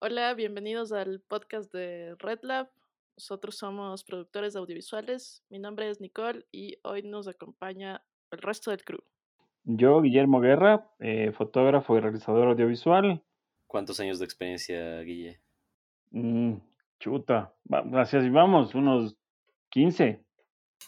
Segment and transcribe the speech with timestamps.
[0.00, 2.68] Hola, bienvenidos al podcast de Red Lab.
[3.16, 5.42] Nosotros somos productores audiovisuales.
[5.50, 9.00] Mi nombre es Nicole y hoy nos acompaña el resto del crew.
[9.64, 13.22] Yo, Guillermo Guerra, eh, fotógrafo y realizador audiovisual.
[13.66, 15.40] ¿Cuántos años de experiencia, Guille?
[16.10, 16.54] Mm,
[17.00, 19.16] chuta, va- gracias y vamos, unos
[19.70, 20.24] 15,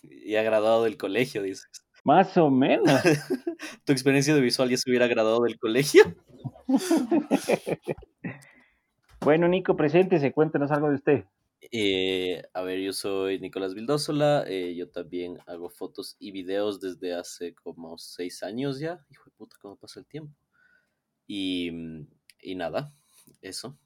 [0.02, 1.68] Y ha graduado del colegio, dices.
[2.04, 2.86] más o menos.
[3.84, 6.04] ¿Tu experiencia de visual ya se hubiera graduado del colegio?
[9.20, 11.24] bueno, Nico, preséntese, cuéntenos algo de usted.
[11.72, 17.14] Eh, a ver, yo soy Nicolás Vildósola, eh, yo también hago fotos y videos desde
[17.14, 19.04] hace como seis años ya.
[19.10, 20.34] Hijo de puta, cómo pasa el tiempo.
[21.26, 22.06] Y, mm,
[22.40, 22.94] y nada,
[23.42, 23.78] eso.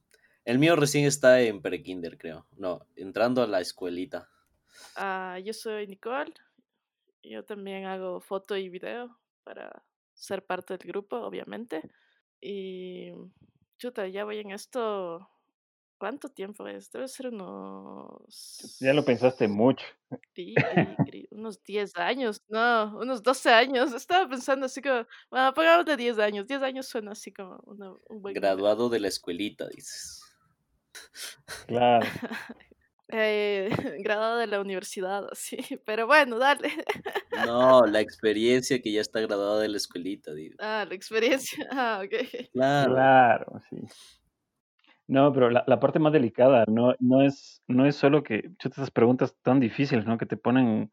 [0.44, 2.46] El mío recién está en prekinder, creo.
[2.56, 4.28] No, entrando a la escuelita.
[4.96, 6.34] Ah, yo soy Nicole.
[7.22, 11.82] Yo también hago foto y video para ser parte del grupo, obviamente.
[12.40, 13.10] Y
[13.84, 15.28] chuta, ya voy en esto.
[15.98, 16.90] ¿Cuánto tiempo es?
[16.90, 18.78] Debe ser unos.
[18.80, 19.84] Ya lo pensaste mucho.
[20.34, 23.92] cri- unos 10 años, no, unos 12 años.
[23.92, 26.46] Estaba pensando así como, bueno, pongamos de 10 años.
[26.46, 28.34] 10 años suena así como una- un buen.
[28.34, 30.20] Graduado de la escuelita, dices.
[31.66, 32.06] Claro.
[33.08, 33.68] Eh,
[34.04, 35.56] graduada de la universidad, así.
[35.86, 36.70] Pero bueno, dale.
[37.46, 40.56] No, la experiencia que ya está graduada de la escuelita, digo.
[40.58, 41.66] Ah, la experiencia.
[41.70, 42.50] Ah, ok.
[42.52, 42.94] Claro.
[42.94, 43.76] Claro, sí.
[45.06, 48.76] No, pero la, la parte más delicada no, no, es, no es solo que chuta,
[48.76, 50.16] esas preguntas tan difíciles, ¿no?
[50.16, 50.90] Que te ponen,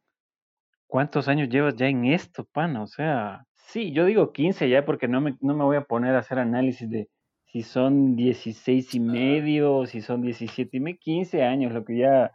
[0.87, 2.83] ¿cuántos años llevas ya en esto, pana?
[2.83, 6.15] O sea, sí, yo digo 15 ya porque no me, no me voy a poner
[6.15, 7.09] a hacer análisis de
[7.51, 12.31] si son 16 y medio, si son 17 y medio, 15 años, lo que ya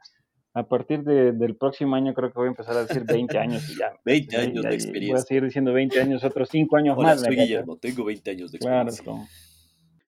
[0.55, 3.69] a partir de- del próximo año creo que voy a empezar a decir 20 años
[3.71, 3.93] y ya.
[4.05, 5.25] 20 Ya- años ya- de Voy a experiencia.
[5.27, 7.21] seguir diciendo 20 años, otros 5 años Hola, más.
[7.23, 7.37] ¿me soy?
[7.37, 9.05] Guillermo, tengo 20 años de Claro, experiencia.
[9.05, 9.27] como-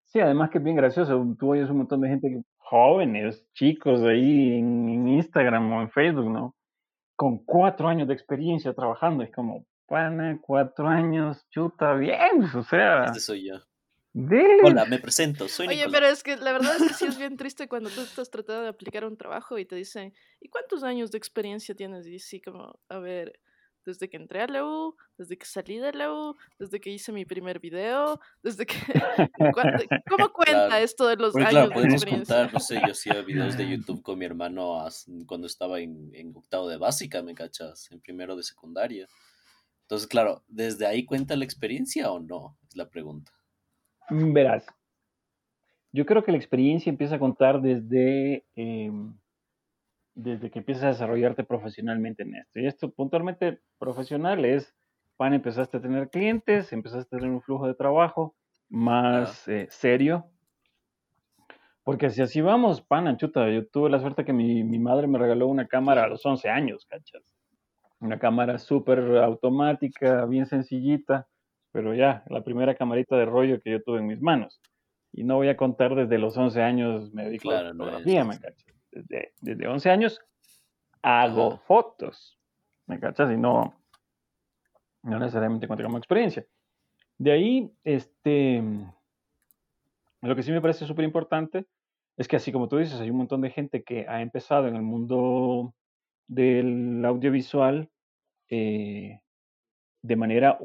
[0.05, 1.37] Sí, además que es bien gracioso.
[1.39, 6.31] Tú oyes un montón de gente, jóvenes, chicos ahí en, en Instagram o en Facebook,
[6.31, 6.55] ¿no?
[7.15, 9.23] Con cuatro años de experiencia trabajando.
[9.23, 13.57] Es como, pana, cuatro años, chuta, bien, o sea, Este soy yo.
[14.13, 14.63] Dele.
[14.65, 15.93] Hola, me presento, soy Oye, Nicolás.
[16.01, 18.63] pero es que la verdad es que sí es bien triste cuando tú estás tratando
[18.63, 22.07] de aplicar un trabajo y te dicen, ¿y cuántos años de experiencia tienes?
[22.07, 23.39] Y sí, como, a ver,
[23.85, 27.11] desde que entré a la U, desde que salí de la U, desde que hice
[27.13, 28.75] mi primer video, desde que...
[29.55, 30.85] ¿Cuánto- ¿Cómo cuenta Claro.
[30.85, 32.37] esto de los Porque años claro, de podemos experiencia?
[32.37, 34.85] contar, no sé, yo hacía videos de YouTube con mi hermano
[35.27, 37.91] cuando estaba en, en octavo de básica, ¿me cachas?
[37.91, 39.07] En primero de secundaria.
[39.83, 42.59] Entonces, claro, ¿desde ahí cuenta la experiencia o no?
[42.69, 43.33] Es la pregunta.
[44.11, 44.67] Mm, Verás,
[45.93, 49.15] yo creo que la experiencia empieza a contar desde, em,
[50.15, 52.59] desde que empiezas a desarrollarte profesionalmente en esto.
[52.61, 54.75] Y esto puntualmente profesional es,
[55.17, 58.37] pan, empezaste a tener clientes, empezaste a tener un flujo de trabajo
[58.69, 60.27] más eh, serio.
[61.85, 65.19] Porque si así vamos, pana, chuta, yo tuve la suerte que mi, mi madre me
[65.19, 67.23] regaló una cámara a los 11 años, ¿cachas?
[68.01, 71.27] Una cámara súper automática, bien sencillita,
[71.73, 74.61] pero ya, la primera camarita de rollo que yo tuve en mis manos.
[75.13, 78.21] Y no voy a contar desde los 11 años me dedico a la no fotografía,
[78.23, 78.65] es- ¿me cachas?
[78.91, 80.21] Desde, desde 11 años
[81.03, 81.63] hago Ajá.
[81.67, 82.39] fotos,
[82.87, 83.31] ¿me cachas?
[83.33, 83.75] Y no,
[85.03, 86.45] no necesariamente cuento como experiencia.
[87.19, 88.63] De ahí, este,
[90.23, 91.67] lo que sí me parece súper importante
[92.17, 94.77] es que así como tú dices, hay un montón de gente que ha empezado en
[94.77, 95.75] el mundo
[96.27, 97.89] del audiovisual
[98.51, 99.21] eh,
[100.03, 100.59] de manera,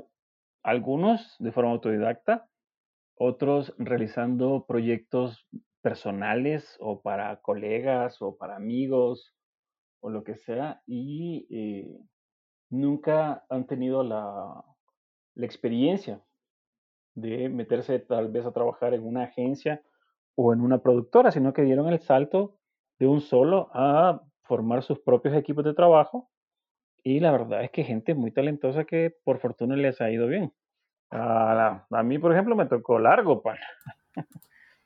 [0.63, 2.47] algunos de forma autodidacta,
[3.15, 5.47] otros realizando proyectos
[5.81, 9.33] personales o para colegas o para amigos
[9.99, 11.99] o lo que sea y eh,
[12.69, 14.63] nunca han tenido la,
[15.35, 16.21] la experiencia
[17.15, 19.83] de meterse tal vez a trabajar en una agencia
[20.35, 22.57] o en una productora, sino que dieron el salto
[22.99, 26.29] de un solo a formar sus propios equipos de trabajo.
[27.03, 30.53] Y la verdad es que gente muy talentosa que por fortuna les ha ido bien.
[31.09, 33.57] A, la- a mí, por ejemplo, me tocó largo, pan.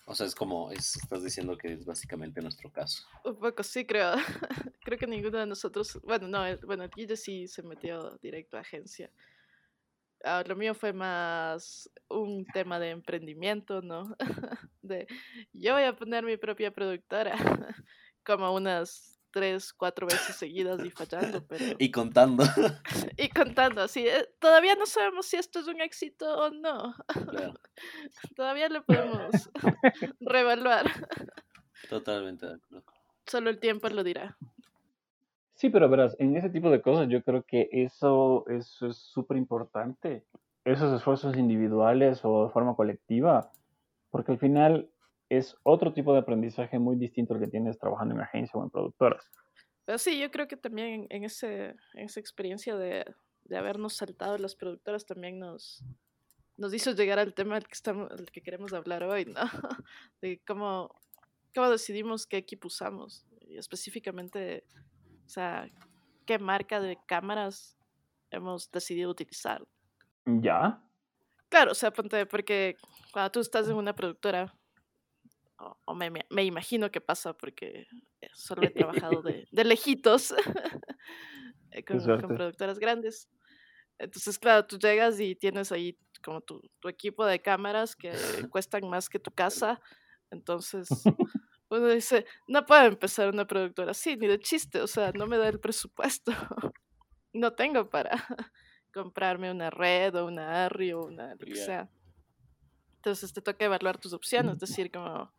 [0.08, 3.04] O sea, es como, es- estás diciendo que es básicamente nuestro caso.
[3.26, 4.14] Un poco sí, creo.
[4.84, 8.58] creo que ninguno de nosotros, bueno, no, el, bueno, el Guille sí se metió directo
[8.58, 9.12] a agencia.
[10.24, 14.16] Ah, lo mío fue más un tema de emprendimiento, ¿no?
[14.82, 15.08] de
[15.54, 17.36] yo voy a poner mi propia productora,
[18.26, 22.44] como unas tres, cuatro veces seguidas y fallando, pero Y contando.
[23.18, 24.08] y contando así.
[24.08, 26.96] eh, Todavía no sabemos si esto es un éxito o no.
[27.30, 27.54] Claro,
[28.36, 29.50] Todavía lo podemos
[30.20, 30.86] reevaluar.
[31.90, 32.84] totalmente de acuerdo.
[33.26, 34.38] Solo el tiempo lo dirá.
[35.56, 39.38] Sí, pero verás, en ese tipo de cosas yo creo que eso, eso es súper
[39.38, 40.24] importante.
[40.64, 43.52] Esos esfuerzos individuales o de forma colectiva,
[44.12, 44.90] porque al final
[45.30, 48.70] es otro tipo de aprendizaje muy distinto al que tienes trabajando en agencia o en
[48.70, 49.30] productoras.
[49.86, 53.06] Pero sí, yo creo que también en, ese, en esa experiencia de,
[53.46, 55.84] de habernos saltado las productoras también nos,
[56.58, 59.42] nos hizo llegar al tema del que, estamos, del que queremos hablar hoy, ¿no?
[60.22, 60.94] De cómo,
[61.56, 63.26] cómo decidimos qué equipo usamos.
[63.42, 64.66] Y específicamente,
[65.26, 65.70] o sea,
[66.26, 67.78] qué marca de cámaras
[68.32, 69.66] hemos decidido utilizar.
[70.26, 70.84] ¿Ya?
[71.50, 72.76] Claro, o sea, ponte, porque
[73.14, 74.54] cuando tú estás en una productora,
[75.60, 77.88] o, me, me, imagino que pasa porque
[78.22, 80.34] eh, solo he trabajado de, de lejitos
[81.72, 83.30] eh, con, con, productoras grandes.
[84.00, 88.12] Entonces, claro, tú llegas y tienes ahí como tu, tu equipo de cámaras que
[88.52, 89.82] cuestan más que tu casa.
[90.30, 90.90] Entonces,
[91.70, 95.38] uno dice, no puedo empezar una productora así, ni de chiste, o sea, no me
[95.38, 96.32] da el presupuesto.
[97.34, 98.12] no tengo para
[98.94, 101.90] comprarme una red o una ARRI o una lo que sea.
[102.96, 105.32] Entonces te toca evaluar tus opciones, es decir, como,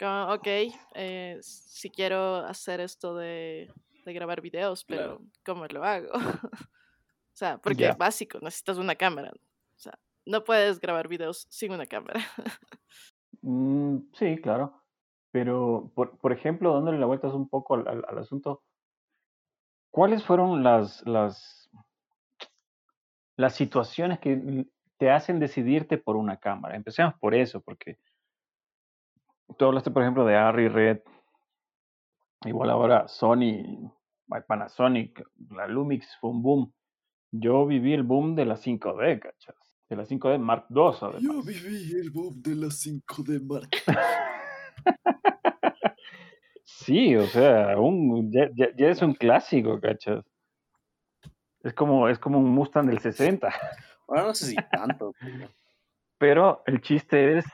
[0.00, 0.46] como ok,
[0.94, 3.70] eh, si quiero hacer esto de,
[4.04, 6.08] de grabar videos, pero ¿cómo lo hago?
[6.54, 9.30] o sea, porque es básico, necesitas una cámara.
[9.32, 12.20] O sea, no puedes grabar videos sin una cámara.
[13.42, 14.82] Mm, sí, claro.
[15.30, 18.62] Pero, por, por ejemplo, dándole la vuelta un poco al, al, al asunto,
[19.90, 21.60] ¿cuáles fueron las, las
[23.40, 24.66] las situaciones que
[24.98, 26.76] te hacen decidirte por una cámara.
[26.76, 27.96] Empecemos por eso, porque
[29.58, 31.00] tú hablaste, por ejemplo, de Harry Red,
[32.44, 33.92] igual ahora Sony,
[34.46, 36.72] Panasonic, la Lumix fue un boom.
[37.32, 39.56] Yo viví el boom de la 5D, ¿cachas?
[39.88, 41.22] De la 5D Mark II, además.
[41.22, 43.70] Yo viví el boom de la 5D Mark
[46.64, 50.24] Sí, o sea, un, ya, ya, es un clásico, ¿cachas?
[51.62, 53.52] Es como, es como un Mustang del 60.
[54.08, 55.12] Ahora no sé si tanto.
[56.18, 57.44] Pero el chiste es.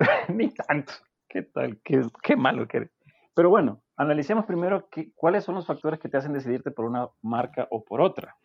[0.28, 0.92] Ni tanto.
[1.28, 1.78] ¿Qué tal?
[1.84, 2.90] Qué, qué malo que eres.
[3.34, 7.08] Pero bueno, analicemos primero qué, cuáles son los factores que te hacen decidirte por una
[7.22, 8.36] marca o por otra.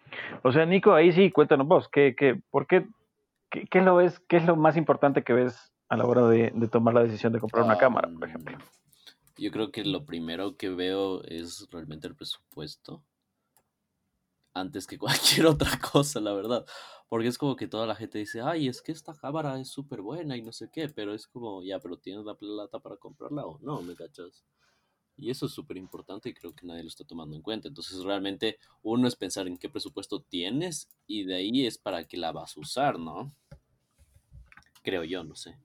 [0.43, 2.85] O sea, Nico, ahí sí, cuéntanos vos, ¿qué, qué, por qué,
[3.49, 6.93] qué, lo ves, qué es lo más importante que ves a la hora de tomar
[6.93, 8.57] la decisión de comprar una cámara, por ejemplo?
[9.37, 13.03] Yo creo que lo primero que veo es realmente el presupuesto
[14.55, 14.97] antes que
[15.43, 16.65] cualquier otra cosa, la verdad.
[17.07, 20.01] Porque es como que toda la gente dice, ay, es que esta cámara es súper
[20.01, 23.45] buena y no sé qué, pero es como, ya, pero ¿tienes la plata para comprarla
[23.45, 23.81] o no?
[23.83, 24.43] ¿Me cachas?
[25.17, 27.67] Y eso es súper importante y creo que nadie lo está tomando en cuenta.
[27.67, 32.17] Entonces realmente uno es pensar en qué presupuesto tienes y de ahí es para qué
[32.17, 33.33] la vas a usar, ¿no?
[34.81, 35.57] Creo yo, no sé.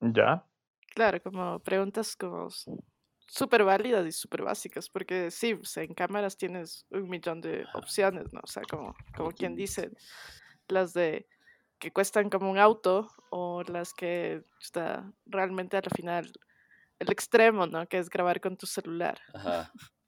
[0.00, 0.44] Ya.
[0.94, 2.48] Claro, como preguntas como
[3.28, 7.64] súper válidas y súper básicas, porque sí, o sea, en cámaras tienes un millón de
[7.74, 8.40] opciones, ¿no?
[8.42, 9.90] O sea, como, como quien dice,
[10.68, 11.28] las de
[11.78, 16.32] que cuestan como un auto o las que está realmente al final
[16.98, 17.86] el extremo, ¿no?
[17.86, 19.20] Que es grabar con tu celular.
[19.34, 19.72] Ajá.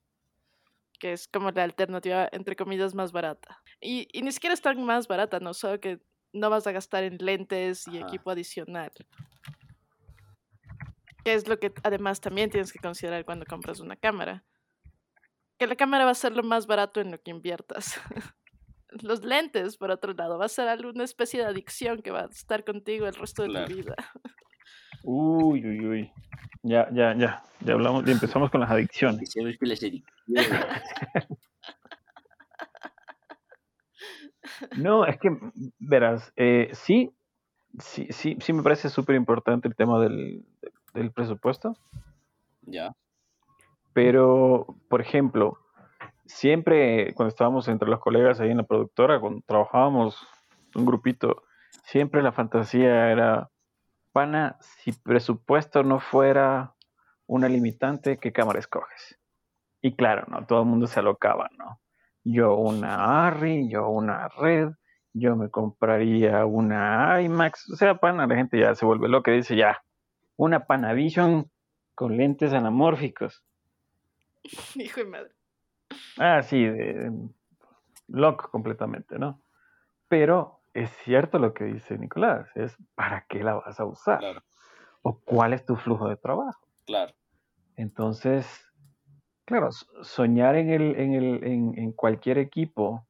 [0.99, 3.59] que es como la alternativa, entre comillas, más barata.
[3.81, 5.55] Y, y ni siquiera es tan más barata, ¿no?
[5.55, 6.01] Solo que
[6.33, 8.07] no vas a gastar en lentes y Ajá.
[8.07, 8.93] equipo adicional.
[11.25, 14.45] Que es lo que además también tienes que considerar cuando compras una cámara.
[15.59, 18.01] Que la cámara va a ser lo más barato en lo que inviertas.
[19.03, 22.27] Los lentes, por otro lado, va a ser alguna especie de adicción que va a
[22.27, 23.67] estar contigo el resto de Claro.
[23.69, 23.95] tu vida.
[25.05, 26.13] Uy, uy, uy.
[26.63, 27.43] Ya, ya, ya.
[27.61, 29.33] Ya hablamos, ya empezamos con adicciones.
[29.61, 30.03] Las adicciones.
[34.77, 35.31] No, es que,
[35.79, 37.13] verás, eh, sí,
[37.79, 40.73] sí, sí, sí me parece súper importante el tema del, del
[41.13, 41.77] presupuesto,
[42.63, 42.93] Ya.
[43.93, 45.59] pero, por ejemplo,
[46.27, 50.27] siempre cuando estábamos entre los colegas ahí en la productora, cuando trabajábamos
[50.75, 51.43] un grupito,
[51.85, 53.51] siempre la fantasía era,
[54.13, 56.75] pana, si presupuesto no fuera
[57.27, 59.19] una limitante, ¿qué cámara escoges?
[59.83, 60.47] Y claro, ¿no?
[60.47, 61.81] Todo el mundo se alocaba, ¿no?
[62.23, 64.73] Yo una ARRI, yo una Red,
[65.13, 69.37] yo me compraría una IMAX, o sea, pana, la gente ya se vuelve loca y
[69.37, 69.83] dice, ya,
[70.41, 71.51] una Panavision
[71.95, 73.45] con lentes anamórficos.
[74.75, 75.31] Hijo de madre.
[76.19, 77.13] Ah, sí, de-
[78.09, 79.43] loco completamente, ¿no?
[80.09, 84.19] Pero es cierto lo que dice Nicolás, es ¿para qué la vas a usar?
[84.21, 84.43] Claro,
[85.03, 86.67] ¿O cuál es tu flujo de trabajo?
[86.87, 87.13] claro.
[87.77, 88.47] Entonces,
[89.45, 89.71] claro,
[90.03, 93.07] soñar en, el, en, el, en, en cualquier equipo,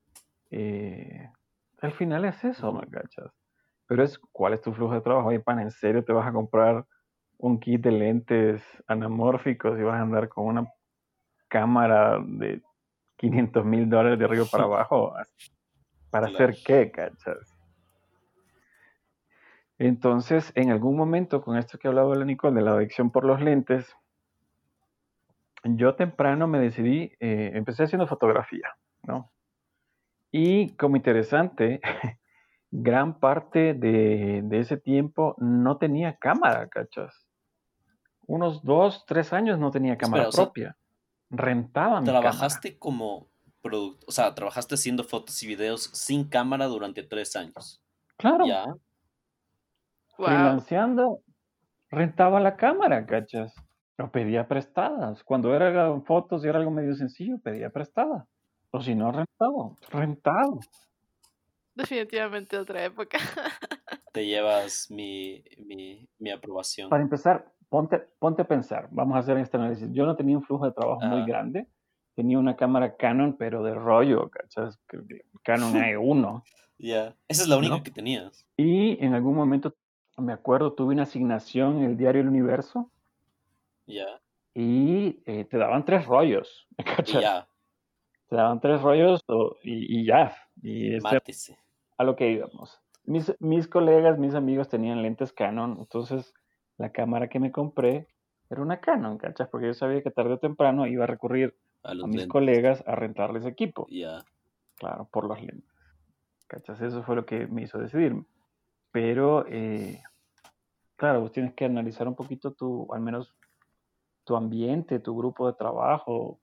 [0.50, 1.28] eh,
[1.80, 3.32] al final es eso, ¿me cachas?
[3.87, 5.28] Pero es cuál es tu flujo de trabajo.
[5.28, 6.87] Oye, pan, ¿en serio te vas a comprar
[7.40, 10.73] un kit de lentes anamórficos y vas a andar con una
[11.49, 12.62] cámara de
[13.16, 15.14] 500 mil dólares de arriba para abajo?
[16.11, 17.56] ¿Para hacer qué, cachas?
[19.78, 23.40] Entonces, en algún momento, con esto que hablaba la Nicole de la adicción por los
[23.40, 23.97] lentes,
[25.64, 29.30] yo temprano me decidí, eh, empecé haciendo fotografía, ¿no?
[30.30, 31.80] Y como interesante,
[32.70, 37.29] gran parte de, de ese tiempo no tenía cámara, ¿cachas?
[38.30, 40.76] Unos dos, tres años no tenía cámara Espera, o sea, propia.
[41.30, 43.28] Rentaba mi Trabajaste como
[43.60, 47.82] producto, o sea, trabajaste haciendo fotos y videos sin cámara durante tres años.
[48.16, 48.66] Claro, Ya,
[50.16, 51.22] Wow.
[51.90, 53.52] rentaba la cámara, ¿cachas?
[53.99, 55.25] O pedía prestadas.
[55.25, 58.28] Cuando era fotos y era algo medio sencillo, pedía prestada.
[58.70, 59.75] O si no, rentaba.
[59.88, 60.60] Rentado.
[61.75, 63.18] Definitivamente otra época.
[64.12, 66.90] te llevas mi, mi, mi aprobación.
[66.90, 68.88] Para empezar, ponte, ponte a pensar.
[68.90, 69.88] Vamos a hacer este análisis.
[69.92, 71.26] Yo no tenía un flujo de trabajo muy Ah.
[71.26, 71.66] grande.
[72.14, 74.78] Tenía una cámara Canon, pero de rollo, ¿cachas?
[75.42, 76.42] Canon E1.
[76.76, 77.82] Ya, esa es la única ¿No?
[77.82, 78.46] que tenías.
[78.56, 79.74] Y en algún momento,
[80.18, 82.90] me acuerdo, tuve una asignación en el diario El Universo
[83.86, 84.20] Ya,
[84.54, 87.22] y eh, te daban tres rollos, ¿cachas?
[87.22, 87.48] ya,
[88.28, 90.34] Te daban tres rollos o- y, y ya.
[90.62, 91.58] Y mátese.
[91.96, 92.80] a lo que íbamos.
[93.04, 96.32] Mis, mis colegas, mis amigos tenían lentes Canon, entonces
[96.80, 98.08] la cámara que me compré
[98.49, 99.49] era una Canon, ¿cachas?
[99.49, 102.26] Porque yo sabía que tarde o temprano iba a recurrir A mis lentes.
[102.26, 104.25] colegas a rentarles equipo, Ya,
[104.76, 105.70] claro, por los lentes.
[106.49, 106.80] ¿Cachas?
[106.80, 108.25] Eso fue lo que me hizo decidirme.
[108.90, 110.02] Pero, eh,
[110.96, 113.32] claro, vos tienes que analizar un poquito tu, al menos
[114.25, 116.40] tu ambiente, tu grupo de trabajo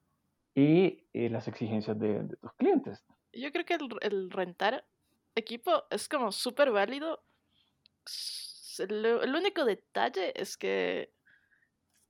[0.56, 3.04] y eh, las exigencias de, de tus clientes.
[3.34, 4.86] Yo creo que el, el rentar
[5.36, 7.22] equipo es como súper válido.
[8.78, 11.14] S- El, el único detalle es que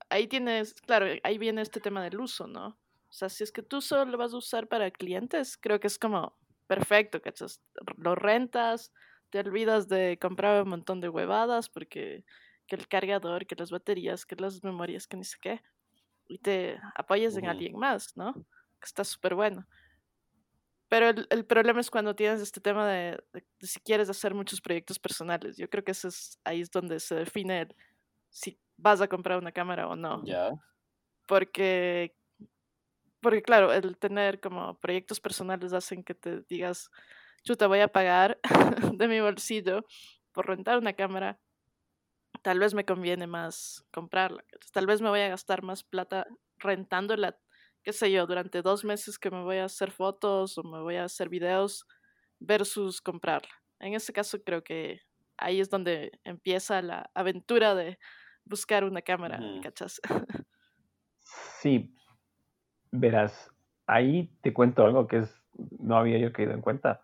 [0.09, 2.67] ahí tienes, claro, ahí viene este tema del uso, ¿no?
[3.09, 5.88] O sea, si es que tú solo lo vas a usar para clientes, creo que
[5.88, 7.62] es como perfecto, ¿cachas?
[7.97, 8.91] Lo rentas,
[9.29, 12.25] te olvidas de comprar un montón de huevadas porque
[12.67, 15.62] que el cargador, que las baterías, que las memorias, que ni sé qué,
[16.27, 18.33] y te apoyas en alguien más, ¿no?
[18.81, 19.67] Que está súper bueno.
[20.89, 24.34] Pero el, el problema es cuando tienes este tema de, de- de si quieres hacer
[24.34, 25.58] muchos proyectos personales.
[25.58, 27.75] Yo creo que eso es, ahí es donde se define el,
[28.29, 30.24] si vas a comprar una cámara o no.
[30.25, 30.51] ya,
[31.27, 32.15] Porque,
[33.22, 36.89] porque, claro, el tener como proyectos personales hacen que te digas,
[37.44, 38.39] chuta, voy a pagar
[38.94, 39.84] de mi bolsillo
[40.32, 41.39] por rentar una cámara.
[42.44, 44.44] Tal vez me conviene más comprarla.
[44.72, 46.27] Tal vez me voy a gastar más plata
[46.58, 47.38] rentándola,
[47.84, 50.96] qué sé yo, durante dos meses que me voy a hacer fotos o me voy
[50.98, 51.86] a hacer videos
[52.39, 53.50] versus comprarla.
[53.79, 55.01] En ese caso creo que
[55.38, 58.00] ahí es donde empieza la aventura de
[58.46, 59.62] buscar una cámara, Ujú.
[59.62, 60.00] ¿cachas?
[61.62, 61.93] Sí,
[62.91, 63.51] verás,
[63.88, 65.36] ahí te cuento algo que es,
[65.79, 67.01] no había yo caído en cuenta.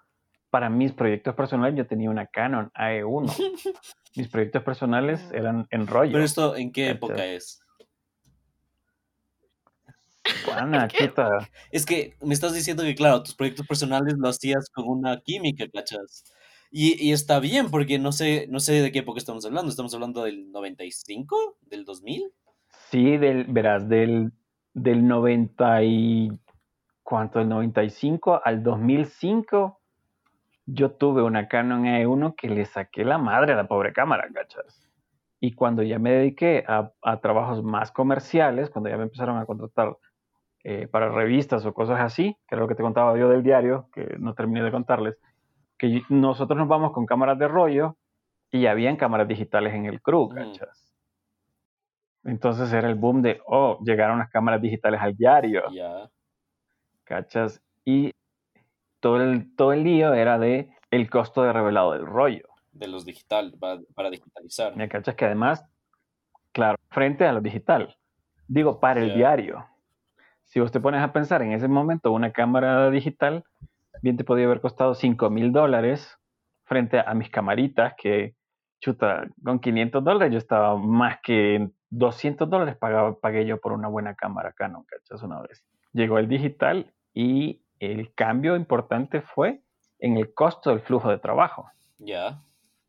[0.49, 3.25] Para mis proyectos personales yo tenía una Canon AE1.
[4.15, 5.35] Mis proyectos personales Mm.
[5.35, 6.13] eran en rollo.
[6.13, 6.97] Pero esto, ¿en qué Cachas.
[6.97, 7.62] época es?
[10.45, 11.07] Juana, ¿Qué?
[11.07, 11.49] chuta.
[11.71, 15.65] Es que me estás diciendo que, claro, tus proyectos personales lo hacías con una química,
[15.73, 16.23] ¿cachas?
[16.71, 19.69] Y, y está bien, porque no sé, no sé de qué época estamos hablando.
[19.69, 21.57] ¿Estamos hablando del 95?
[21.61, 22.31] ¿Del 2000?
[22.89, 24.31] Sí, del, verás, del,
[24.73, 26.31] del 90 y...
[27.03, 27.39] ¿Cuánto?
[27.39, 29.79] Del 95 al 2005
[30.65, 34.89] yo tuve una Canon E1 que le saqué la madre a la pobre cámara, ¿cachas?
[35.39, 39.45] Y cuando ya me dediqué a, a trabajos más comerciales, cuando ya me empezaron a
[39.45, 39.97] contratar
[40.63, 43.89] eh, para revistas o cosas así, que era lo que te contaba yo del diario,
[43.93, 45.17] que no terminé de contarles,
[45.77, 47.97] que nosotros nos vamos con cámaras de rollo
[48.51, 50.35] y habían cámaras digitales en el crew, Ujú.
[50.35, 50.93] ¿cachas?
[52.23, 56.09] Entonces era el boom de, oh, llegaron las cámaras digitales al diario, Ya.
[57.03, 57.61] ¿cachas?
[57.83, 58.11] Y
[59.01, 62.47] todo el, todo el lío era de el costo de revelado del rollo.
[62.71, 64.75] De los digital, para, para digitalizar.
[64.77, 65.15] ¿Me cachas?
[65.15, 65.65] Que además,
[66.53, 67.97] claro, frente a lo digital,
[68.47, 69.15] digo, para el Ya.
[69.15, 69.65] diario.
[70.45, 73.43] Si vos te pones a pensar en ese momento, una cámara digital
[74.01, 76.19] bien te podía haber costado 5 mil dólares
[76.65, 78.35] frente a mis camaritas que,
[78.79, 83.71] chuta, con 500 dólares yo estaba más que en 200 dólares pagaba, pagué yo por
[83.71, 85.21] una buena cámara Canon, ¿cachas?
[85.23, 85.63] Una vez.
[85.93, 89.61] Llegó el digital y el cambio importante fue
[89.99, 91.69] en el costo del flujo de trabajo.
[91.99, 92.39] Ya.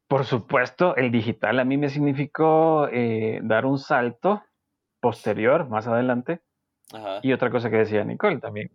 [0.08, 4.42] Por supuesto, el digital a mí me significó eh, dar un salto
[5.00, 6.40] posterior, más adelante.
[6.94, 7.20] Ajá.
[7.22, 8.70] Y otra cosa que decía Nicole también.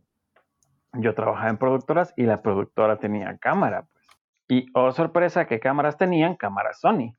[0.94, 3.88] Yo trabajaba en productoras y la productora tenía cámara.
[3.92, 4.08] Pues.
[4.48, 6.36] Y, oh sorpresa, ¿qué cámaras tenían?
[6.36, 7.14] Cámaras Sony.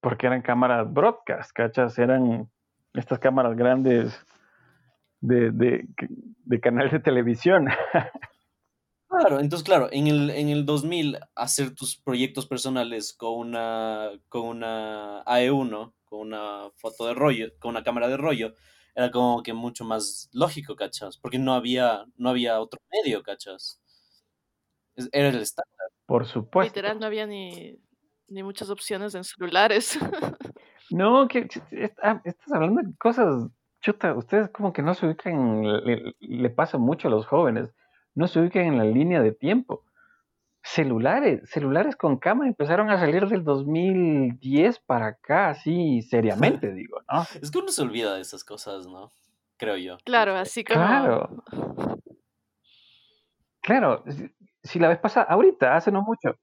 [0.00, 1.98] Porque eran cámaras broadcast, ¿cachas?
[1.98, 2.50] Eran
[2.92, 4.24] estas cámaras grandes
[5.20, 5.86] de, de,
[6.44, 7.68] de canal de televisión.
[9.08, 14.42] Claro, entonces, claro, en el, en el 2000 hacer tus proyectos personales con una, con
[14.42, 18.54] una AE1, con una foto de rollo, con una cámara de rollo,
[18.96, 21.18] era como que mucho más lógico, ¿cachas?
[21.18, 23.78] Porque no había, no había otro medio, ¿cachas?
[25.12, 25.90] Era el estándar.
[26.06, 26.70] Por supuesto.
[26.70, 27.78] Literal, no había ni,
[28.28, 29.98] ni muchas opciones en celulares.
[30.88, 31.48] No, que
[32.00, 33.48] ah, estás hablando de cosas,
[33.80, 37.74] chuta, ustedes como que no se ubican, le, le pasa mucho a los jóvenes,
[38.14, 39.84] no se ubican en la línea de tiempo.
[40.68, 47.22] Celulares, celulares con cámara empezaron a salir del 2010 para acá, así seriamente digo, ¿no?
[47.40, 49.12] Es que uno se olvida de esas cosas, ¿no?
[49.58, 49.96] Creo yo.
[50.04, 50.80] claro, así como.
[50.80, 51.28] Claro.
[53.62, 54.30] Claro, si-
[54.62, 56.36] si la vez pasada, ahorita, hace no mucho,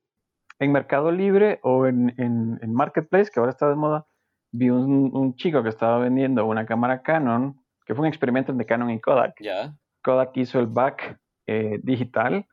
[0.60, 4.06] en Mercado Libre o en, en- en Marketplace, que ahora está de moda,
[4.52, 8.66] vi un, un chico que estaba vendiendo una cámara Canon, que fue un experimento entre
[8.66, 9.36] Canon y Kodak.
[9.42, 12.46] Ya, Kodak hizo el back eh, digital,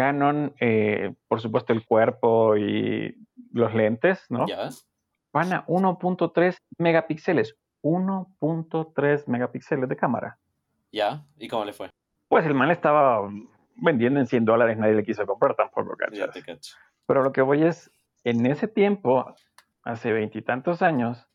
[0.00, 3.14] Canon, eh, por supuesto, el cuerpo y
[3.52, 4.46] los lentes, ¿no?
[4.46, 4.70] ya.
[5.30, 10.38] Pana 1.3 megapíxeles, 1.3 megapíxeles de cámara.
[10.90, 11.90] Ya, ¿y cómo le fue?
[12.28, 13.28] Pues el man estaba
[13.76, 16.30] vendiendo en 100 dólares, nadie le quiso comprar tampoco, Ya ¿cachas?
[16.34, 16.76] te cacho.
[17.06, 17.92] Pero lo que voy es,
[18.24, 19.34] en ese tiempo,
[19.82, 21.28] hace veintitantos años,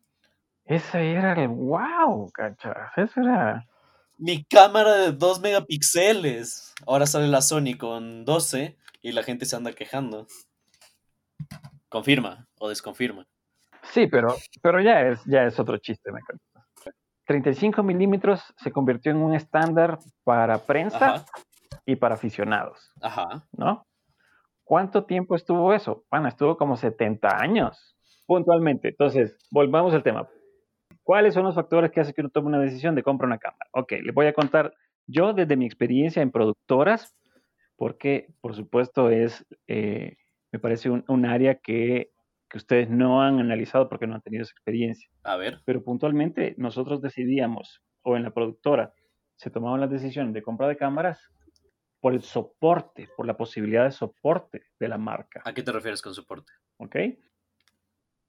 [0.66, 2.76] ese era el wow, ¿cachas?
[2.98, 3.68] Eso era...
[4.18, 6.74] Mi cámara de 2 megapíxeles.
[6.86, 10.28] Ahora sale la Sony con 12 y la gente se anda quejando.
[11.90, 13.28] Confirma o desconfirma.
[13.92, 16.44] Sí, pero, pero ya, es, ya es otro chiste, me encanta.
[17.26, 21.26] 35 milímetros se convirtió en un estándar para prensa Ajá,
[21.86, 23.48] y para aficionados, ajá.
[23.52, 23.86] ¿no?
[24.64, 26.06] ¿Cuánto tiempo estuvo eso?
[26.10, 27.96] Bueno, estuvo como 70 años,
[28.26, 28.90] puntualmente.
[28.90, 30.28] Entonces, volvamos al tema.
[31.06, 33.68] ¿Cuáles son los factores que hacen que uno tome una decisión de comprar una cámara?
[33.74, 34.74] Ok, les voy a contar
[35.06, 37.16] yo desde mi experiencia en productoras,
[37.76, 40.18] porque por supuesto es, eh,
[40.52, 42.10] me parece un, un área que,
[42.50, 45.08] que ustedes no han analizado porque no han tenido esa experiencia.
[45.24, 45.62] A ver.
[45.64, 48.96] Pero puntualmente nosotros decidíamos, o en la productora,
[49.36, 51.30] se tomaban las decisiones de compra de cámaras
[52.00, 55.44] por el soporte, por la posibilidad de soporte de la marca.
[55.46, 56.52] ¿A qué te refieres con soporte?
[56.78, 56.96] ¿Ok?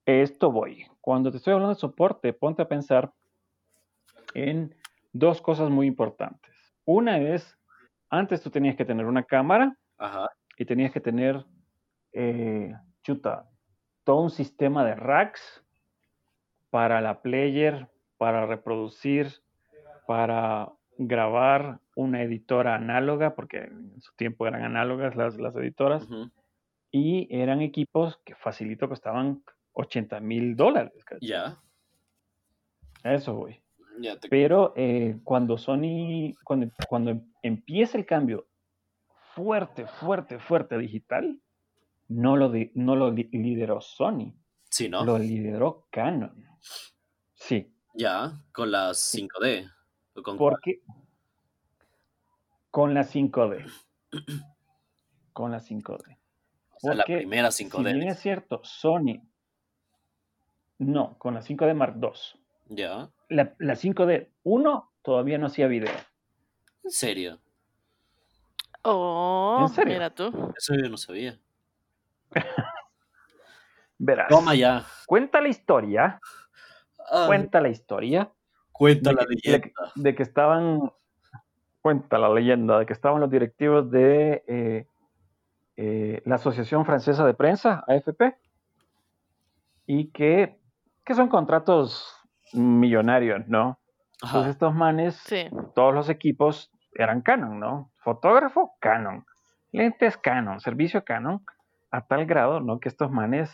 [0.07, 0.87] Esto voy.
[1.01, 3.13] Cuando te estoy hablando de soporte, ponte a pensar
[4.35, 4.73] en
[5.13, 6.55] dos cosas muy importantes.
[6.85, 7.59] Una es,
[8.09, 10.31] antes tú tenías que tener una cámara Ajá.
[10.57, 11.45] y tenías que tener,
[12.13, 13.51] eh, chuta,
[14.05, 15.65] todo un sistema de racks
[16.71, 19.33] para la player, para reproducir,
[20.07, 26.09] para grabar una editora análoga, porque en su tiempo eran análogas las, las editoras,
[26.93, 29.43] y eran equipos que facilito costaban
[29.77, 30.93] 80 mil dólares.
[31.21, 31.61] Ya.
[33.05, 33.63] Eso voy.
[34.01, 34.29] Ya te.
[34.29, 38.47] Pero eh, cuando Sony, cuando, cuando em- empieza el cambio
[39.35, 41.41] fuerte, fuerte, fuerte digital,
[42.09, 44.35] no lo, di- no lo li- lideró Sony,
[44.71, 45.05] Sí, ¿no?
[45.05, 46.45] lo lideró Canon.
[47.35, 49.71] Sí, Ya, con las 5D.
[50.15, 50.81] ¿O con porque
[52.71, 53.65] con la 5D.
[55.33, 56.17] Con la 5D.
[56.77, 57.93] o sea, la primera Si 5D.
[57.95, 59.21] bien es cierto, Sony.
[60.79, 62.11] No, con la 5D Mark II.
[62.77, 63.11] Ya.
[63.29, 65.93] La, la 5D 1 todavía no hacía video.
[66.85, 67.39] ¿En serio?
[68.83, 69.95] Oh, ¿En serio?
[69.95, 70.53] mira tú.
[70.57, 71.39] Eso yo no sabía.
[73.99, 74.29] Verás.
[74.29, 74.85] Toma ya.
[75.07, 76.21] Cuenta la historia.
[77.11, 78.31] Ah, Cuenta la historia
[78.77, 79.69] cuenta de la de leyenda.
[79.95, 80.93] de que estaban.
[81.81, 84.87] Cuenta la leyenda de que estaban los directivos de eh,
[85.77, 88.37] eh, la Asociación Francesa de Prensa, AFP,
[89.87, 90.59] y que,
[91.07, 92.13] que son contratos
[92.53, 93.79] millonarios, ¿no?
[94.23, 95.49] Entonces estos manes Sí.
[95.75, 97.93] todos los equipos eran Canon, ¿no?
[98.03, 99.25] Fotógrafo, Canon.
[99.73, 100.61] Lentes, Canon.
[100.61, 101.45] Servicio, Canon.
[101.91, 102.81] A tal grado, ¿no?
[102.81, 103.51] Que estos manes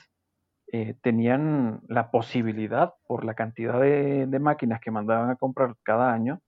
[0.72, 6.12] eh, tenían la posibilidad, por la cantidad de, de máquinas que mandaban a comprar cada
[6.12, 6.40] año,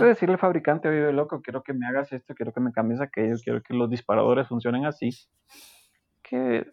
[0.00, 3.00] de decirle al fabricante, oye, loco, quiero que me hagas esto, quiero que me cambies
[3.00, 5.10] aquello, quiero que los disparadores funcionen así.
[6.22, 6.66] Que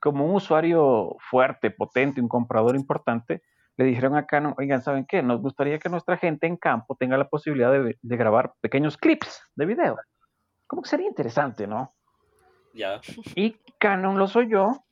[0.00, 3.42] como un usuario fuerte, potente, un comprador importante,
[3.76, 5.22] le dijeron a Canon, oigan, ¿saben qué?
[5.22, 9.42] Nos gustaría que nuestra gente en campo tenga la posibilidad de, de grabar pequeños clips
[9.54, 9.96] de video.
[10.66, 11.94] Como que sería interesante, ¿no?
[12.74, 13.00] Ya.
[13.34, 14.84] Y Canon los oyó,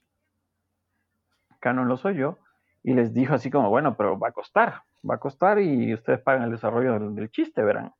[1.60, 2.38] Canon los oyó,
[2.82, 6.20] y les dijo así como, bueno, pero va a costar, va a costar y ustedes
[6.20, 7.92] pagan el desarrollo del, del chiste, verán.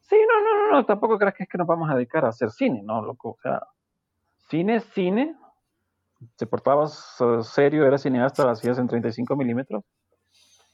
[0.00, 2.28] Sí, no, no, no, no, tampoco creas que es que nos vamos a dedicar a
[2.28, 3.30] hacer cine, no, loco.
[3.30, 3.62] O sea,
[4.48, 5.36] cine cine,
[6.36, 9.84] se portabas eh, serio, era cineasta, lo hacías en 35 milímetros.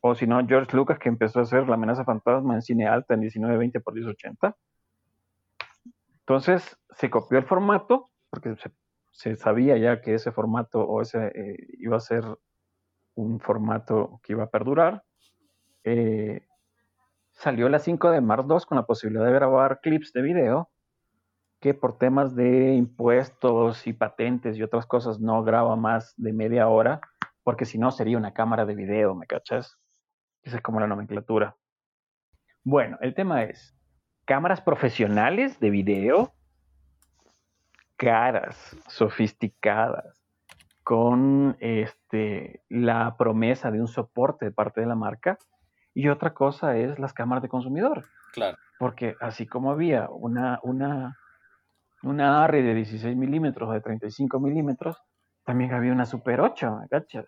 [0.01, 3.15] O si no, George Lucas, que empezó a hacer La amenaza fantasma en cine alta
[3.15, 4.57] en 1920 por 1080.
[6.21, 8.55] Entonces se copió el formato, porque
[9.13, 12.25] se, sabía ya que ese formato o ese eh, iba a ser
[13.15, 15.05] un formato que iba a perdurar.
[15.85, 16.47] Eh,
[17.33, 20.71] salió la 5 de Mark II con la posibilidad de grabar clips de video
[21.65, 26.69] que por temas de impuestos y patentes y otras cosas no graba más de media
[26.69, 27.01] hora,
[27.43, 29.79] porque si no sería una cámara de video, ¿me cachas?
[30.43, 31.57] Esa es como la nomenclatura.
[32.65, 33.75] Bueno, el tema es,
[34.27, 36.35] cámaras profesionales de video,
[37.97, 40.23] caras, sofisticadas,
[40.83, 45.39] con este, la promesa de un soporte de parte de la marca,
[45.95, 48.05] y otra cosa es las cámaras de consumidor.
[48.35, 48.59] Claro.
[48.79, 51.17] Porque así como había una, una,
[52.05, 55.03] una ARRI de 16 milímetros o de 35 milímetros,
[55.45, 57.27] también había una Super 8, ¿me cachas?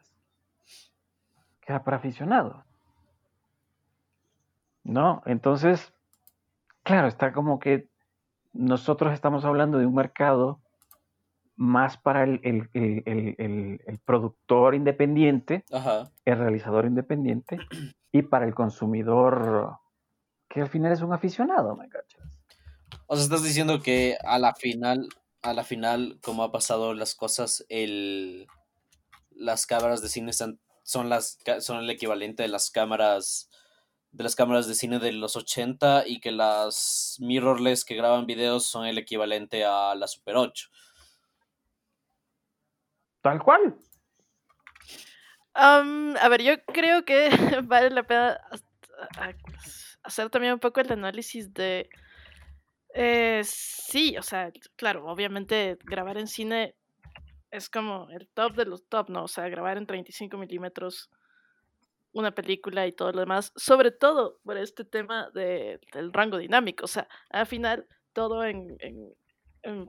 [1.61, 2.65] Que era para aficionados.
[4.85, 5.23] ¿No?
[5.27, 5.93] Entonces,
[6.83, 7.89] claro, está como que
[8.53, 10.61] nosotros estamos hablando de un mercado
[11.57, 15.65] más para el, el, productor independiente,
[16.25, 17.59] el realizador independiente,
[18.13, 19.79] y para el consumidor
[20.49, 21.89] que al final es un aficionado, ¿me?
[23.07, 25.09] O sea, estás diciendo que a la final,
[25.43, 28.47] a la final, como ha pasado las cosas, el,
[29.31, 33.51] las cámaras de cine son, las, son el equivalente de las cámaras
[34.13, 38.65] de las cámaras de cine de los 80 y que las mirrorless que graban videos
[38.65, 40.69] son el equivalente a la Super 8.
[43.21, 43.79] Tal cual
[45.57, 47.29] a ver, yo creo que
[47.65, 48.41] vale la pena
[50.03, 51.89] hacer también un poco el análisis de...
[52.99, 56.75] Eh, sí, o sea, claro, obviamente grabar en cine
[57.51, 59.25] es como el top de los top, ¿no?
[59.25, 61.11] O sea, grabar en 35 milímetros
[62.13, 66.89] una película y todo lo demás, sobre todo por este tema del rango dinámico, o
[66.89, 69.87] sea, al final todo en, en,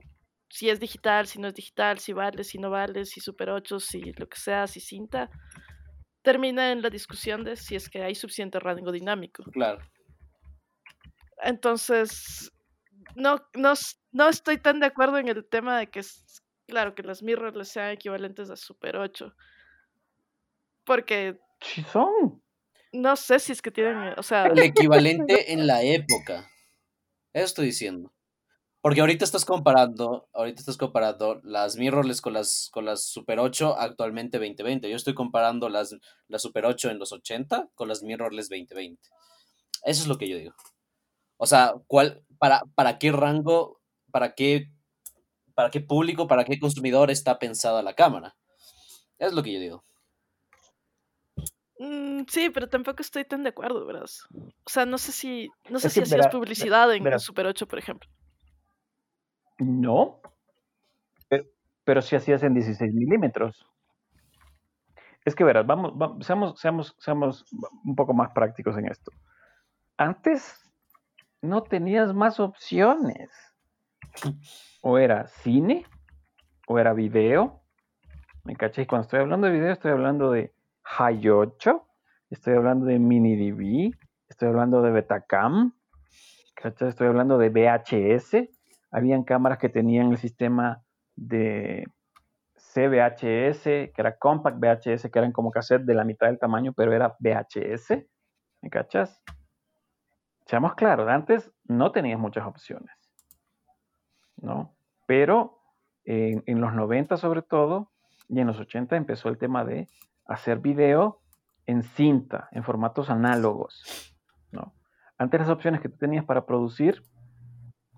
[0.50, 3.80] si es digital, si no es digital, si vale, si no vale, si super 8,
[3.80, 5.30] si lo que sea, si cinta,
[6.20, 9.44] termina en la discusión de si es que hay suficiente rango dinámico.
[9.44, 9.80] Claro.
[11.42, 12.52] Entonces,
[13.18, 13.74] no, no,
[14.12, 17.68] no estoy tan de acuerdo en el tema de que, es, claro, que las mirrorless
[17.68, 19.34] sean equivalentes a Super 8.
[20.84, 21.38] Porque...
[21.60, 22.42] Sí son.
[22.92, 24.46] No sé si es que tienen, o sea...
[24.46, 26.48] El equivalente en la época.
[27.32, 28.12] Eso estoy diciendo.
[28.80, 33.76] Porque ahorita estás comparando, ahorita estás comparando las mirrorless con las, con las Super 8
[33.76, 34.88] actualmente 2020.
[34.88, 35.96] Yo estoy comparando las,
[36.28, 39.02] las Super 8 en los 80 con las mirrorless 2020.
[39.82, 40.54] Eso es lo que yo digo.
[41.36, 44.70] O sea, ¿cuál, para, ¿para qué rango, para qué,
[45.54, 48.36] para qué público, para qué consumidor está pensada la cámara?
[49.18, 49.84] Es lo que yo digo.
[51.78, 54.04] Mm, sí, pero tampoco estoy tan de acuerdo, ¿verdad?
[54.04, 58.08] O sea, no sé si, no sé si hacías publicidad en Super 8, por ejemplo.
[59.58, 60.20] No,
[61.84, 63.66] pero, si hacías en 16 milímetros.
[65.24, 67.46] Es que verás, vamos, seamos, seamos, seamos
[67.82, 69.10] un poco más prácticos en esto.
[69.96, 70.67] Antes
[71.42, 73.30] no tenías más opciones.
[74.82, 75.84] O era cine,
[76.66, 77.62] o era video.
[78.44, 78.86] ¿Me caché?
[78.86, 80.52] Cuando estoy hablando de video, estoy hablando de
[81.00, 81.86] 8,
[82.30, 83.94] estoy hablando de Mini DV,
[84.28, 85.74] estoy hablando de Betacam,
[86.54, 86.88] ¿cachai?
[86.88, 88.48] Estoy hablando de VHS,
[88.90, 90.82] habían cámaras que tenían el sistema
[91.14, 91.84] de
[92.54, 96.92] CVHS, que era Compact VHS, que eran como cassette de la mitad del tamaño, pero
[96.92, 98.04] era VHS.
[98.62, 99.22] ¿Me cachas?
[100.48, 102.90] Seamos claros, antes no tenías muchas opciones.
[104.36, 104.74] ¿No?
[105.06, 105.60] Pero
[106.04, 107.92] en, en, los 90 sobre todo,
[108.28, 109.88] y en los 80 empezó el tema de
[110.26, 111.20] hacer video
[111.66, 114.16] en cinta, en formatos análogos.
[114.50, 114.74] ¿no?
[115.18, 117.02] Antes las opciones que tú tenías para producir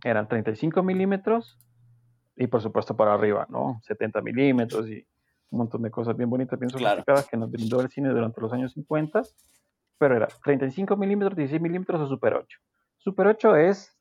[0.02, 1.58] eran 35 milímetros
[2.36, 3.80] y por supuesto para arriba, ¿no?
[3.82, 5.06] 70 milímetros y
[5.50, 8.52] un montón de cosas bien bonitas, bien sofisticadas que nos brindó el cine durante los
[8.52, 9.22] años 50,
[10.00, 12.58] pero era 35 milímetros, 16 milímetros o Super 8.
[12.96, 13.98] Super 8 es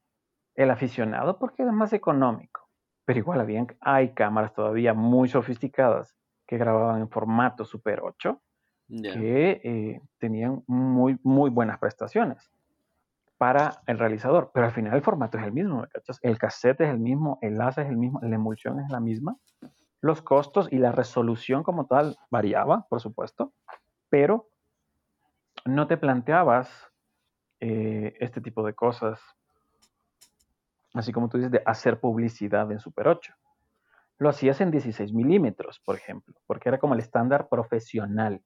[0.55, 2.69] el aficionado porque es más económico,
[3.03, 6.15] pero igual había, hay cámaras todavía muy sofisticadas
[6.47, 8.41] que grababan en formato Super 8
[8.87, 12.49] que eh, tenían muy, muy buenas prestaciones
[13.37, 15.85] para el realizador, pero al final el formato es el mismo,
[16.21, 19.35] El cassette es el mismo, el láser es el mismo, la emulsión es la misma,
[19.99, 23.53] los costos y la resolución como tal variaba, por supuesto,
[24.09, 24.48] pero
[25.65, 26.69] no te planteabas
[27.59, 29.19] eh, este tipo de cosas,
[30.93, 33.33] así como tú dices, de hacer publicidad en Super 8.
[34.17, 38.41] Lo hacías en 16 milímetros, por ejemplo, porque era como el estándar profesional.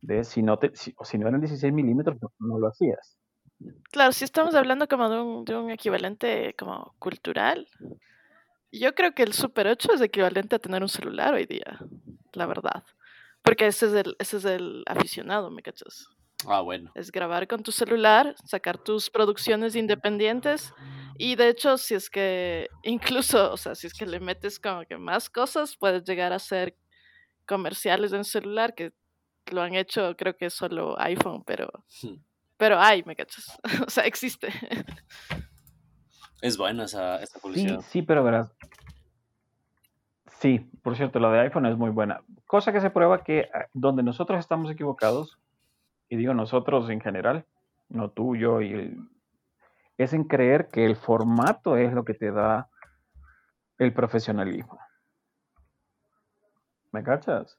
[0.00, 3.18] De si no, te, si, no eran 16 milímetros, no lo hacías.
[3.90, 7.66] Claro, si estamos hablando como de un, de un equivalente como cultural,
[8.72, 11.78] yo creo que el Super 8 es equivalente a tener un celular hoy día,
[12.32, 12.84] la verdad.
[13.42, 16.08] Porque ese es el, ese es el aficionado, ¿me cachas?
[16.48, 16.90] Ah, bueno.
[16.94, 20.72] Es grabar con tu celular, sacar tus producciones independientes
[21.16, 24.84] y de hecho si es que incluso, o sea, si es que le metes como
[24.84, 26.76] que más cosas, puedes llegar a hacer
[27.46, 28.92] comerciales en celular que
[29.52, 31.68] lo han hecho creo que solo iPhone, pero
[32.56, 33.58] pero hay, ¿me cachas?
[33.86, 34.48] o sea, existe.
[36.40, 37.80] Es buena esa, esa Sí, publicidad.
[37.88, 38.52] sí, pero verás.
[40.40, 42.22] Sí, por cierto, la de iPhone es muy buena.
[42.46, 45.38] Cosa que se prueba que ah, donde nosotros estamos equivocados,
[46.14, 47.44] y digo nosotros en general,
[47.88, 49.08] no tú, yo, y el-
[49.98, 52.68] es en creer que el formato es lo que te da
[53.78, 54.78] el profesionalismo.
[56.92, 57.58] ¿Me cachas?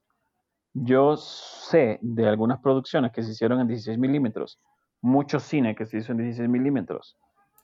[0.74, 4.60] Yo sé de algunas producciones que se hicieron en 16 milímetros,
[5.02, 7.18] mucho cine que se hizo en 16 milímetros,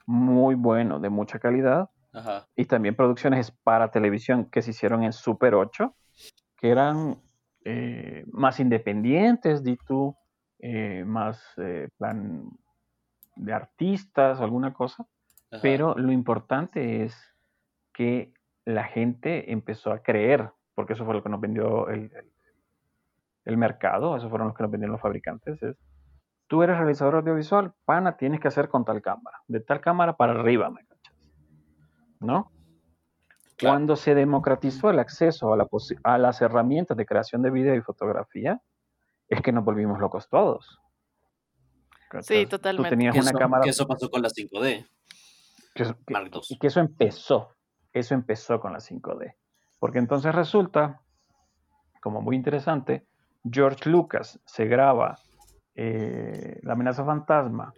[0.06, 2.48] muy bueno, de mucha calidad, Ajá.
[2.56, 5.96] y también producciones para televisión que se hicieron en Super 8,
[6.58, 7.22] que eran
[7.64, 10.16] eh, más independientes, di tú,
[10.64, 12.50] eh, más eh, plan
[13.36, 15.06] de artistas o alguna cosa,
[15.52, 15.62] ajá.
[15.62, 17.16] pero lo importante es
[17.94, 18.34] que
[18.66, 22.32] la gente empezó a creer, porque eso fue lo que nos vendió el, el-
[23.44, 25.76] el mercado, eso fueron los que nos vendieron los fabricantes, es,
[26.46, 30.34] tú eres realizador audiovisual, pana, tienes que hacer con tal cámara, de tal cámara para
[30.34, 31.16] arriba, ¿me cachas?
[32.20, 32.52] ¿No?
[33.58, 33.74] Claro.
[33.78, 35.68] Cuando se democratizó el acceso a, la
[36.04, 38.62] a las herramientas de creación de video y fotografía,
[39.32, 40.80] es que nos volvimos locos todos.
[42.22, 42.90] Sí, Tú totalmente.
[42.90, 44.86] tenías Que una eso, cámara que eso pasó con la 5D,
[45.74, 45.96] que, eso-
[46.60, 47.56] que eso empezó,
[47.94, 49.36] eso empezó con la 5D.
[49.80, 51.02] Porque entonces resulta,
[52.02, 53.08] como muy interesante,
[53.50, 55.18] George Lucas se graba
[55.74, 57.74] eh, La amenaza fantasma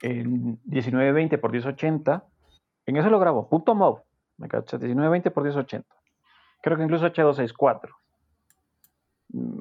[0.00, 2.24] en 1920 por 1080.
[2.86, 4.00] En eso lo grabó, punto MOV,
[4.38, 4.80] ¿me cachas?
[4.80, 5.94] 1920 por 1080.
[6.62, 7.90] Creo que incluso H264.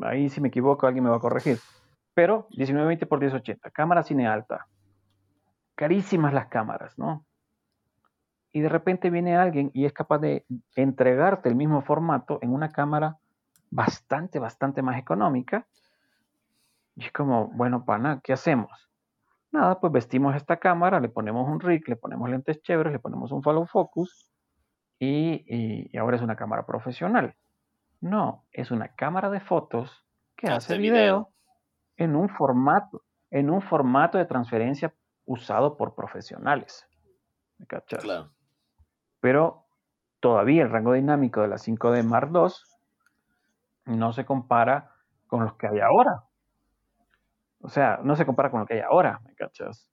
[0.04, 1.60] Ahí si me equivoco alguien me va a corregir.
[2.14, 4.68] Pero 1920 por 1080, cámara cine alta.
[5.76, 7.26] Carísimas las cámaras, ¿no?
[8.54, 12.70] Y de repente viene alguien y es capaz de entregarte el mismo formato en una
[12.70, 13.18] cámara
[13.70, 15.68] bastante, bastante más económica.
[16.96, 18.72] Y es como, bueno, pana, ¿qué hacemos?
[19.52, 23.34] Nada, pues vestimos esta cámara, le ponemos un rig, le ponemos lentes chéveres, le ponemos
[23.34, 24.32] un follow focus
[25.00, 27.36] y ahora es una cámara profesional.
[28.02, 30.06] No, es una cámara de fotos
[30.36, 30.94] que Hace hace video.
[30.96, 31.30] video
[31.98, 34.94] en un formato, en un formato de transferencia
[35.26, 36.88] usado por profesionales.
[37.58, 38.04] ¿Me cachas?
[38.04, 38.32] claro.
[39.22, 39.66] pero
[40.20, 44.92] todavía el rango dinámico de la 5D Mark II no se compara
[45.28, 46.24] con los que hay ahora.
[47.62, 49.90] O sea, no se compara con lo que hay ahora, ¿me cachas?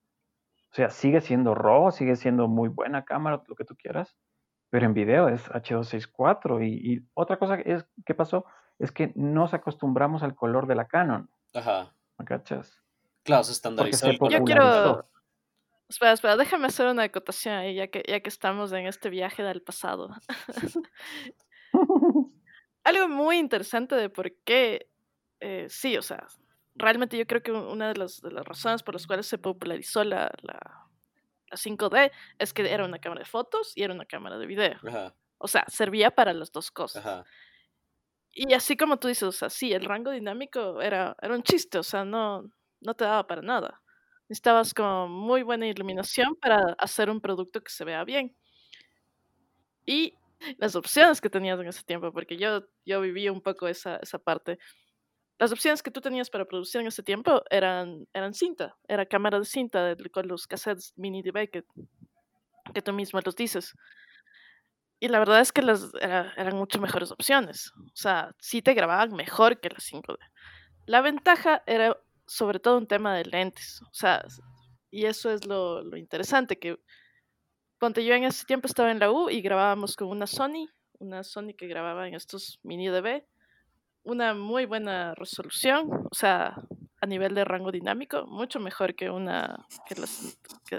[0.70, 4.16] O sea, sigue siendo RAW, sigue siendo muy buena cámara, lo que tú quieras,
[4.72, 8.46] pero en video es H264 y, y otra cosa que, es, que pasó
[8.78, 11.94] es que nos acostumbramos al color de la Canon, Ajá.
[12.16, 12.80] ¿me cachas?
[13.22, 14.32] Claro, se estandarizó se el color.
[14.32, 15.08] Yo quiero-.
[15.90, 19.42] Espera, espera, déjame hacer una acotación ahí, ya que, ya que estamos en este viaje
[19.42, 20.08] del pasado.
[22.85, 24.88] Algo muy interesante de por qué,
[25.40, 26.26] eh, sí, o sea,
[26.74, 29.37] realmente yo creo que un- una de las, de las razones por las cuales se
[29.38, 30.81] popularizó la, la,
[31.52, 34.78] la 5D es que era una cámara de fotos y era una cámara de video.
[34.86, 37.04] Ajá, O sea, servía para las dos cosas.
[37.04, 37.24] ajá.
[38.34, 41.78] Y así como tú dices, o sea, sí, el rango dinámico era, era un chiste,
[41.78, 43.82] o sea, no, no te daba para nada.
[44.28, 48.34] Necesitabas como muy buena iluminación para hacer un producto que se vea bien.
[49.84, 50.14] Y
[50.58, 54.18] las opciones que tenías en ese tiempo, porque yo, yo viví un poco esa, esa
[54.18, 54.58] parte.
[55.42, 59.40] Las opciones que tú tenías para producir en ese tiempo eran, eran cinta, era cámara
[59.40, 61.64] de cinta de- con los cassettes mini DV que,
[62.81, 63.74] tú mismo los dices.
[65.00, 67.72] Y la verdad es que las era- eran mucho mejores opciones.
[67.76, 70.16] O sea, sí te grababan mejor que la 5D.
[70.87, 73.83] La ventaja era sobre todo un tema de lentes.
[73.83, 74.24] O sea,
[74.92, 76.78] y eso es lo, lo interesante, que
[77.78, 80.68] ponte yo en ese tiempo estaba en la U y grabábamos con una Sony,
[81.00, 83.26] una Sony que grababa en estos mini DV,
[84.04, 86.54] una muy buena resolución, o sea,
[87.00, 90.38] a nivel de rango dinámico, mucho mejor que una que las,
[90.68, 90.78] que,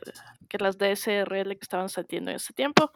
[0.49, 2.91] que las DSRL que estaban saliendo en ese tiempo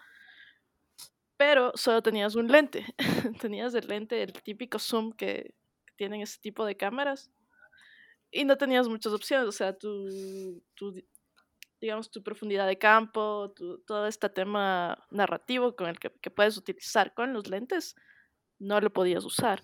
[1.37, 2.83] pero solo tenías un lente.
[3.41, 5.53] tenías el lente, el típico zoom que
[5.95, 7.29] tienen ese tipo de cámaras.
[8.31, 9.47] Y no tenías muchas opciones.
[9.47, 11.07] O sea, tu, tu di-
[11.79, 17.13] digamos, tu profundidad de campo, tu- todo este tema narrativo con el que puedes utilizar
[17.13, 17.95] con los lentes,
[18.59, 19.61] no lo podías usar.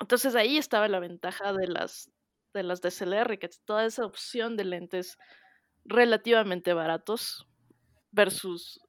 [0.00, 2.10] Entonces ahí estaba la ventaja de las,
[2.52, 5.18] de las DSLR, que toda esa opción de lentes
[5.84, 7.46] relativamente baratos
[8.10, 8.80] versus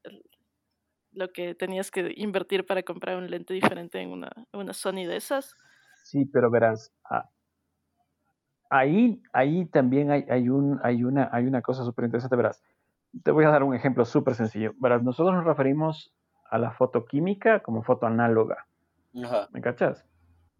[1.11, 5.17] lo que tenías que invertir para comprar un lente diferente en una, una Sony de
[5.17, 5.55] esas.
[6.03, 7.29] Sí, pero verás, ah,
[8.69, 12.63] ahí, ahí también hay, hay, un, hay, una, hay una cosa súper interesante, verás.
[13.23, 14.73] Te voy a dar un ejemplo súper sencillo.
[14.77, 16.13] Verás, nosotros nos referimos
[16.49, 18.67] a la fotoquímica como foto análoga.
[19.51, 20.05] ¿Me cachas?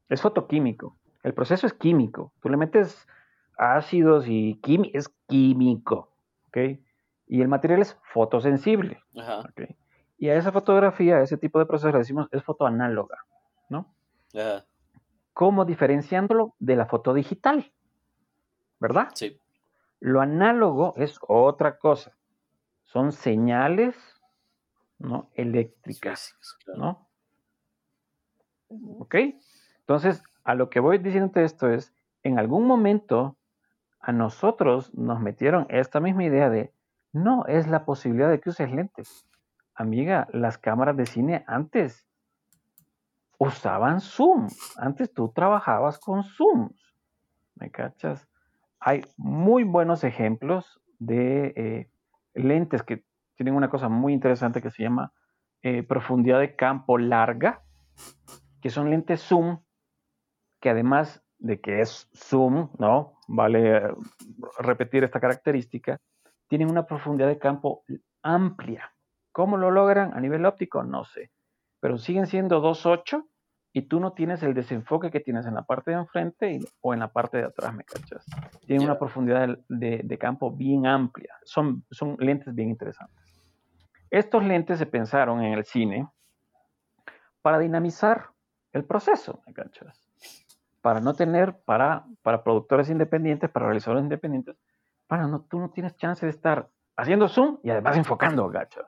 [0.09, 0.97] Es fotoquímico.
[1.23, 2.31] El proceso es químico.
[2.41, 3.07] Tú le metes
[3.57, 4.59] ácidos y
[4.93, 6.11] es químico.
[6.47, 6.57] ¿Ok?
[7.27, 9.01] Y el material es fotosensible.
[10.17, 13.25] Y a esa fotografía, a ese tipo de proceso le decimos es fotoanáloga.
[13.69, 13.93] ¿No?
[14.33, 14.65] Ajá.
[15.33, 17.71] ¿Cómo diferenciándolo de la foto digital?
[18.79, 19.09] ¿verdad?
[19.13, 19.39] Sí.
[19.99, 22.15] Lo análogo es otra cosa.
[22.85, 23.95] Son señales,
[24.99, 25.29] ¿no?
[25.33, 26.35] Eléctricas,
[26.75, 27.07] ¿no?
[28.99, 29.15] ¿Ok?
[29.87, 33.37] Entonces, a lo que voy diciendo esto es, en algún momento
[33.99, 36.73] a nosotros nos metieron esta misma idea de,
[37.13, 39.25] no, es la posibilidad de que uses lentes.
[39.73, 42.05] Amiga, las cámaras de cine antes
[43.37, 44.47] usaban Zoom.
[44.77, 46.69] Antes tú trabajabas con Zoom.
[47.55, 48.27] ¿Me cachas?
[48.79, 51.89] hay muy buenos ejemplos de eh,
[52.33, 53.03] lentes que
[53.35, 55.13] tienen una cosa muy interesante que se llama
[55.61, 57.63] eh, profundidad de campo larga,
[58.61, 59.59] que son lentes zoom,
[60.59, 63.19] que además de que es zoom, ¿no?
[63.27, 63.93] Vale
[64.59, 65.99] repetir esta característica,
[66.47, 67.83] tienen una profundidad de campo
[68.23, 68.91] amplia.
[69.31, 70.83] ¿Cómo lo logran a nivel óptico?
[70.83, 71.31] No sé.
[71.79, 73.23] Pero siguen siendo 2.8
[73.73, 76.99] y tú no tienes el desenfoque que tienes en la parte de enfrente o en
[76.99, 78.25] la parte de atrás, ¿me cachas?
[78.65, 81.35] Tiene una profundidad de, campo bien amplia.
[81.43, 83.39] Son, son lentes bien interesantes.
[84.09, 86.07] Estos lentes se pensaron en el cine
[87.41, 88.31] para dinamizar
[88.71, 90.06] el proceso, ¿me cachas?
[90.81, 94.55] Para no tener, para, para productores independientes, para realizadores independientes,
[95.07, 98.85] para no, tú no tienes chance de estar haciendo zoom y además enfocando, ¿cachas?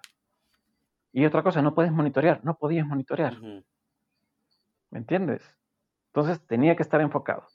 [1.11, 3.35] Y otra cosa, no puedes monitorear, no podías monitorear.
[4.91, 5.43] ¿Me entiendes?
[6.07, 7.45] Entonces tenía que estar enfocado.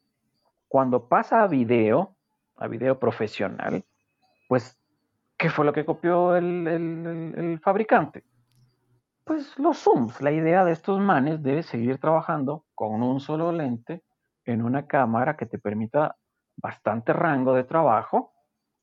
[0.68, 2.16] Cuando pasa a video,
[2.56, 3.84] a video profesional,
[4.48, 4.78] pues,
[5.36, 8.24] ¿qué fue lo que copió el, fabricante?
[9.24, 10.20] Pues los zooms.
[10.20, 14.02] La idea de estos manes debe seguir trabajando con un solo lente
[14.44, 16.16] en una cámara que te permita
[16.56, 18.32] bastante rango de trabajo,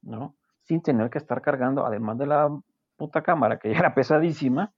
[0.01, 0.37] ¿no?
[0.63, 2.49] Sin tener que estar cargando, además de la
[2.95, 4.73] puta cámara que ya era pesadísima,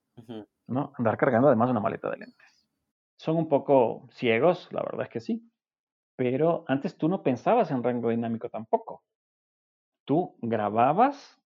[0.67, 0.93] ¿no?
[0.97, 2.53] Andar cargando además una maleta de lentes
[3.23, 5.49] son un poco ciegos, la verdad es que sí,
[6.17, 9.01] pero antes tú no pensabas en rango dinámico tampoco.
[10.05, 11.41] Tú grababas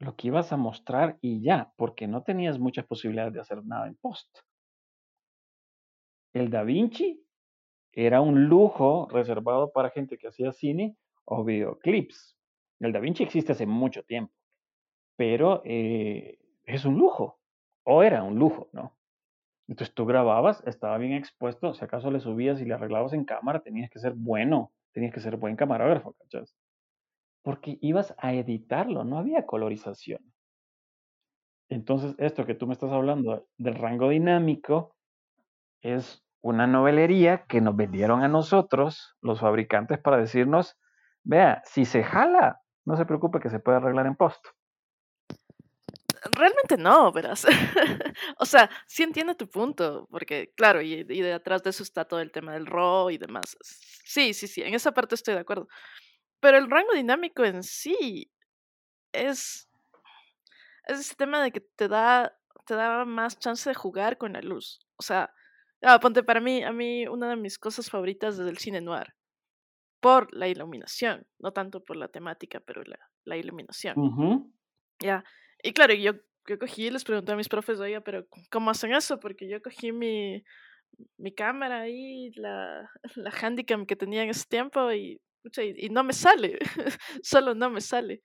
[0.00, 3.86] lo que ibas a mostrar y ya, porque no tenías muchas posibilidades de hacer nada
[3.86, 4.40] en post.
[6.34, 7.23] El Da Vinci
[7.94, 12.36] era un lujo reservado para gente que hacía cine o videoclips.
[12.80, 14.32] El Da Vinci existe hace mucho tiempo,
[15.16, 17.38] pero eh, es un lujo,
[17.84, 18.96] o era un lujo, ¿no?
[19.68, 23.62] Entonces tú grababas, estaba bien expuesto, si acaso le subías y le arreglabas en cámara,
[23.62, 26.54] tenías que ser bueno, tenías que ser buen camarógrafo, ¿cachas?
[27.42, 30.20] Porque ibas a editarlo, no había colorización.
[31.68, 34.94] Entonces, esto que tú me estás hablando del rango dinámico
[35.80, 40.78] es una novelería que nos vendieron a nosotros, los fabricantes, para decirnos,
[41.22, 44.44] vea, si se jala, no se preocupe que se puede arreglar en post
[46.32, 47.44] realmente no, verás.
[48.38, 52.04] o sea, sí entiendo tu punto, porque claro, y, y de atrás de eso está
[52.04, 53.56] todo el tema del RAW y demás.
[53.60, 55.68] Sí, sí, sí, en esa parte estoy de acuerdo.
[56.40, 58.30] Pero el rango dinámico en sí
[59.12, 59.68] es,
[60.84, 64.40] es ese tema de que te da, te da más chance de jugar con la
[64.40, 64.80] luz.
[64.96, 65.32] O sea,
[65.84, 69.14] ah, ponte para mí, a mí una de mis cosas favoritas es el cine noir.
[70.00, 74.52] Por la iluminación, no tanto por la temática, pero la, la iluminación.
[75.00, 75.24] Ya.
[75.62, 76.12] Y claro, yo,
[76.46, 79.18] yo cogí y les pregunté a mis profes, oiga, pero ¿cómo hacen eso?
[79.18, 80.44] Porque yo cogí mi,
[81.16, 85.20] mi cámara ahí, la, la Handicam que tenía en ese tiempo y,
[85.56, 86.58] y, no me sale,
[87.22, 88.22] solo no me sale.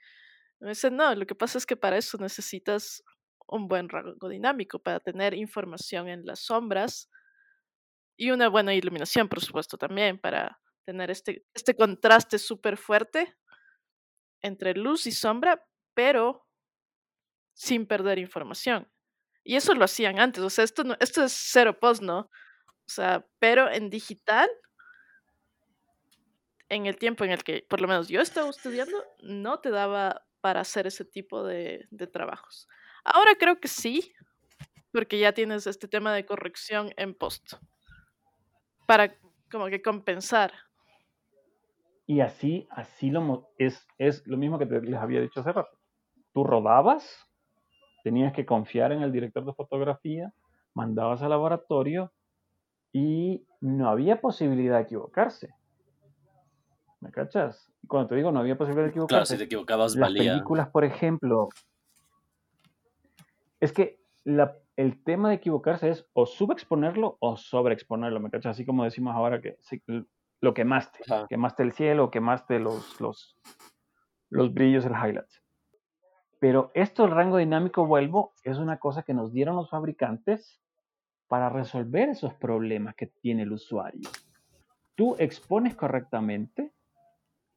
[0.59, 3.03] Me dicen, no, lo que pasa es que para eso necesitas
[3.47, 7.09] un buen rango dinámico, para tener información en las sombras
[8.19, 13.33] y una buena iluminación, por supuesto, también, para tener este, este contraste súper fuerte
[14.41, 16.45] entre luz y sombra, pero
[17.53, 18.91] sin perder información.
[19.45, 22.19] Y eso lo hacían antes, o sea, esto, no, esto es cero post, ¿no?
[22.19, 24.49] O sea, pero en digital,
[26.67, 30.25] en el tiempo en el que por lo menos yo estaba estudiando, no te daba
[30.41, 32.67] para hacer ese tipo de, de trabajos.
[33.05, 34.13] Ahora creo que sí,
[34.91, 37.53] porque ya tienes este tema de corrección en post,
[38.89, 39.13] para
[39.51, 40.51] como que compensar.
[42.07, 45.79] Y así, así lo es, es lo mismo que les había dicho hace rato
[46.33, 47.27] tú rodabas,
[48.03, 50.33] tenías que confiar en el director de fotografía,
[50.73, 52.11] mandabas al laboratorio
[52.91, 55.53] y no había posibilidad de equivocarse.
[57.01, 57.71] ¿Me cachas?
[57.87, 59.13] Cuando te digo no había posibilidad de equivocarse.
[59.13, 60.33] Claro, si te equivocabas, las valía.
[60.33, 61.49] películas, por ejemplo,
[63.59, 68.51] es que la, el tema de equivocarse es o subexponerlo o sobreexponerlo, ¿me cachas?
[68.55, 69.57] Así como decimos ahora que
[70.39, 71.27] lo quemaste, Ajá.
[71.27, 73.37] quemaste el cielo, quemaste los, los,
[74.29, 75.43] los brillos, el highlights.
[76.39, 80.61] Pero esto, el rango dinámico, vuelvo, es una cosa que nos dieron los fabricantes
[81.27, 84.09] para resolver esos problemas que tiene el usuario.
[84.95, 86.71] Tú expones correctamente,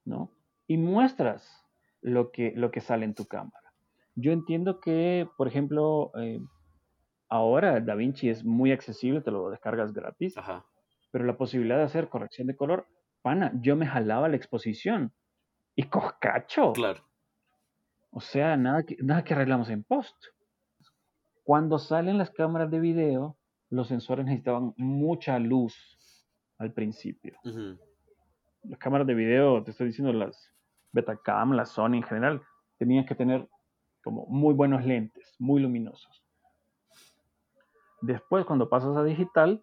[0.05, 0.33] ¿no?
[0.66, 1.64] Y muestras
[2.01, 3.73] lo que, lo que sale en tu cámara.
[4.16, 6.41] Yo entiendo que, por ejemplo, eh,
[7.33, 10.66] ahora DaVinci es muy accesible, te lo descargas gratis, Ajá.
[11.11, 12.87] pero la posibilidad de hacer corrección de color,
[13.22, 15.14] pana, yo me jalaba la exposición
[15.74, 16.74] y coscacho.
[16.74, 17.03] Claro.
[18.11, 20.14] O sea, nada que, nada que arreglamos en post.
[21.43, 23.39] Cuando salen las cámaras de video,
[23.70, 25.74] los sensores necesitaban mucha luz
[26.59, 27.39] al principio.
[28.64, 30.53] Las cámaras de video, te estoy diciendo, las
[30.93, 32.43] Betacam, las Sony en general,
[32.76, 33.49] tenían que tener
[34.05, 36.22] como muy buenos lentes, muy luminosos.
[38.03, 39.62] Después, cuando pasas a digital,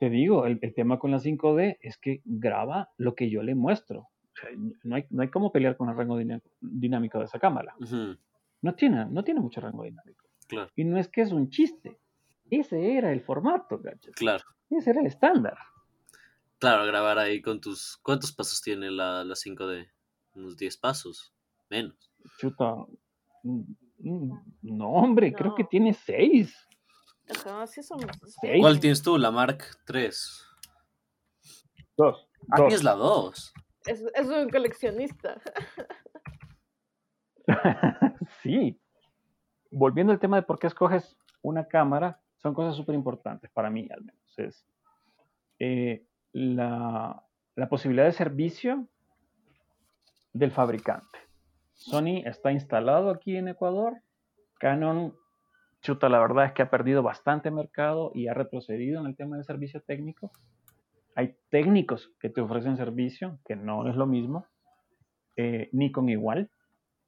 [0.00, 3.54] te digo, el, el tema con la 5D es que graba lo que yo le
[3.54, 4.00] muestro.
[4.00, 4.50] O sea,
[4.82, 7.74] no, hay, no hay cómo pelear con el rango diná- dinámico de esa cámara.
[8.62, 10.24] No tiene, no tiene mucho rango dinámico.
[10.48, 10.70] Claro.
[10.74, 11.98] Y no es que es un chiste.
[12.50, 14.12] Ese era el formato, ¿cachai?
[14.12, 14.44] Claro.
[14.70, 15.56] Ese era el estándar.
[16.58, 17.98] Claro, grabar ahí con tus.
[18.02, 19.88] ¿Cuántos pasos tiene la, la 5D?
[20.34, 21.32] Unos 10 pasos.
[21.70, 22.10] Menos.
[22.38, 22.74] Chuta.
[23.42, 23.60] mm,
[23.98, 26.54] mm, No, hombre, creo que tiene seis.
[27.28, 28.00] Ajá, sí son.
[28.40, 28.60] Seis.
[28.60, 29.18] ¿Cuál tienes tú?
[29.18, 30.46] La Mark 3.
[31.96, 32.28] Dos.
[32.50, 32.66] Ah, dos.
[32.66, 33.54] tienes la 2.
[33.86, 35.40] Es, es un coleccionista.
[38.42, 38.80] sí.
[39.70, 43.88] Volviendo al tema de por qué escoges una cámara, son cosas súper importantes para mí,
[43.90, 44.38] al menos.
[44.38, 44.66] Es
[45.58, 48.86] eh, la, la posibilidad de servicio
[50.32, 51.18] del fabricante.
[51.74, 54.00] Sony está instalado aquí en Ecuador.
[54.58, 55.16] Canon,
[55.84, 59.36] chuta, la verdad es que ha perdido bastante mercado y ha retrocedido en el tema
[59.36, 60.32] de servicio técnico.
[61.14, 64.46] Hay técnicos que te ofrecen servicio, que no es lo mismo.
[65.36, 66.50] Eh, Nikon igual,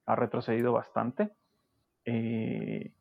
[0.05, 1.33] ha retrocedido bastante.
[2.05, 2.93] Eh,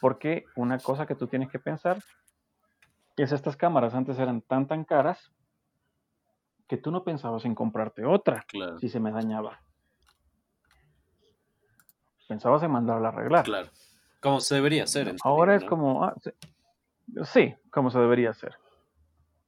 [0.00, 1.98] porque una cosa que tú tienes que pensar
[3.16, 5.32] es estas cámaras antes eran tan tan caras
[6.68, 8.78] que tú no pensabas en comprarte otra Claro.
[8.78, 9.60] si se me dañaba.
[12.28, 13.44] Pensabas en mandarla a arreglar.
[13.44, 13.68] Claro.
[14.20, 15.14] Como se debería hacer.
[15.22, 16.30] Ahora es como, ah, sí,
[17.24, 18.54] sí, como se debería hacer.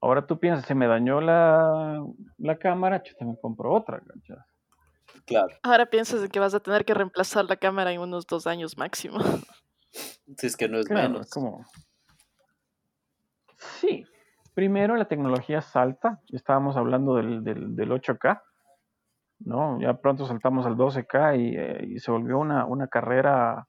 [0.01, 2.03] Ahora tú piensas, se me dañó la,
[2.39, 4.01] la cámara, yo me compro otra.
[4.01, 4.37] ¿cachai?
[5.27, 5.55] Claro.
[5.63, 8.77] Ahora piensas de que vas a tener que reemplazar la cámara en unos dos años
[8.79, 9.19] máximo.
[10.37, 11.27] Si es que no es Claro, menos.
[11.27, 11.67] es como...
[13.57, 14.05] Sí,
[14.55, 18.41] primero la tecnología salta, estábamos hablando del, del, del 8K,
[19.41, 19.81] ¿no?
[19.81, 23.67] Ya pronto saltamos al 12K y, eh, y se volvió una, una carrera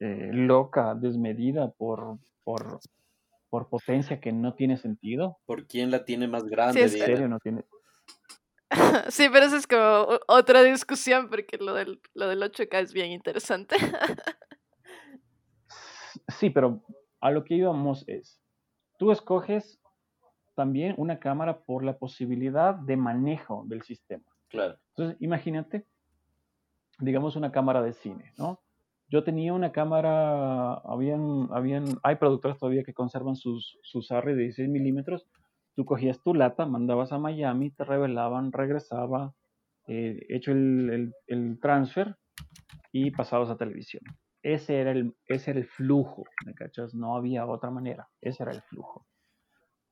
[0.00, 2.80] eh, loca, desmedida por, por,
[3.50, 5.38] por potencia que no tiene sentido.
[5.46, 6.82] ¿Por quién la tiene más grande?
[6.84, 7.14] es En que- Diana?
[7.16, 7.64] serio, no tiene...
[9.08, 13.10] Sí, pero eso es como otra discusión porque lo del, lo del 8K es bien
[13.12, 13.76] interesante.
[16.28, 16.82] Sí, pero
[17.20, 18.40] a lo que íbamos es,
[18.98, 19.80] tú escoges
[20.54, 24.24] también una cámara por la posibilidad de manejo del sistema.
[24.48, 24.78] Claro.
[24.90, 25.86] Entonces, imagínate,
[26.98, 28.60] digamos una cámara de cine, ¿no?
[29.10, 34.42] Yo tenía una cámara, habían, habían, hay productores todavía que conservan sus, sus ARRI de
[34.42, 35.26] 16 milímetros.
[35.74, 39.34] Tú cogías tu lata, mandabas a Miami, te revelaban, regresaba,
[39.86, 42.16] eh, hecho el, el, el transfer
[42.92, 44.02] y pasabas a televisión.
[44.42, 46.94] Ese era el, ese el flujo, ¿me cachas?
[46.94, 48.08] No había otra manera.
[48.20, 49.06] Ese era el flujo.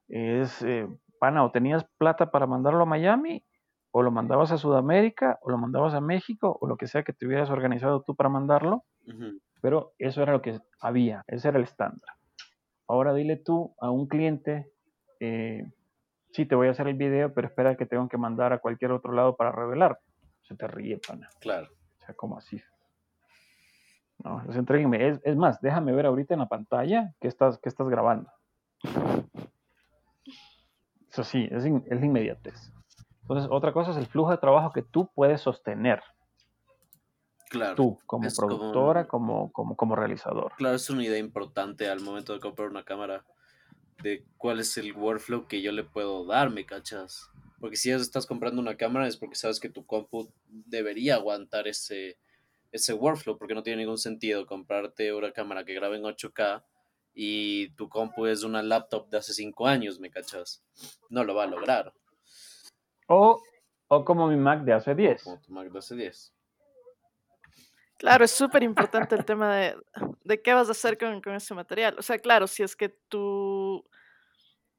[0.08, 0.86] Es, eh,
[1.18, 3.44] pana, o tenías plata para mandarlo a Miami,
[3.90, 7.12] o lo mandabas a Sudamérica, o lo mandabas a México, o lo que sea que
[7.12, 8.84] te hubieras organizado tú para mandarlo,
[9.60, 12.10] Pero eso era lo que había, ese era el estándar.
[12.88, 14.70] Ahora dile tú a un cliente,
[15.20, 15.64] eh,
[16.32, 18.92] sí, te voy a hacer el video, pero espera que tengo que mandar a cualquier
[18.92, 19.98] otro lado para revelar.
[20.42, 21.28] Se te ríe, pana.
[21.40, 21.68] Claro.
[21.98, 22.62] O sea, como así?
[24.22, 25.08] No, pues entréguenme.
[25.08, 28.30] Es, es más, déjame ver ahorita en la pantalla que estás, que estás grabando.
[31.10, 32.72] Eso sí, es, in- es inmediatez.
[33.22, 36.02] Entonces, otra cosa es el flujo de trabajo que tú puedes sostener,
[37.48, 37.74] Claro.
[37.76, 40.52] tú como es como- productora, como, como, como realizador.
[40.56, 43.24] Claro, es una idea importante al momento de comprar una cámara
[44.02, 47.30] de cuál es el workflow que yo le puedo dar, ¿me cachas?
[47.60, 51.66] Porque si ya estás comprando una cámara es porque sabes que tu compu debería aguantar
[51.68, 52.18] ese,
[52.72, 56.62] ese workflow porque no tiene ningún sentido comprarte una cámara que grabe en 8K
[57.14, 60.62] y tu compu es una laptop de hace 5 años, ¿me cachas?
[61.08, 61.94] No lo va a lograr.
[63.08, 63.40] O,
[63.88, 65.22] o como mi Mac de hace 10.
[65.24, 66.34] Como tu Mac de hace 10.
[67.98, 69.76] Claro, es súper importante el tema de,
[70.24, 71.96] de, qué vas a hacer con, con, ese material.
[71.98, 73.84] O sea, claro, si es que tu,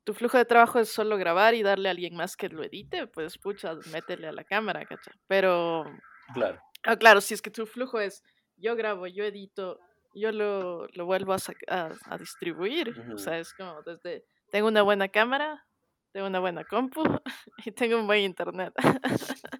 [0.03, 3.07] tu flujo de trabajo es solo grabar y darle a alguien más que lo edite,
[3.07, 5.13] pues pucha, métele a la cámara, ¿cachai?
[5.27, 5.85] Pero...
[6.33, 6.61] Claro.
[6.83, 8.23] Ah, claro, si es que tu flujo es
[8.57, 9.79] yo grabo, yo edito,
[10.13, 11.37] yo lo, lo vuelvo a,
[11.69, 12.89] a, a distribuir.
[12.89, 13.13] Uh -huh.
[13.15, 15.65] O sea, es como desde, tengo una buena cámara,
[16.11, 17.03] tengo una buena compu
[17.65, 18.73] y tengo un buen internet.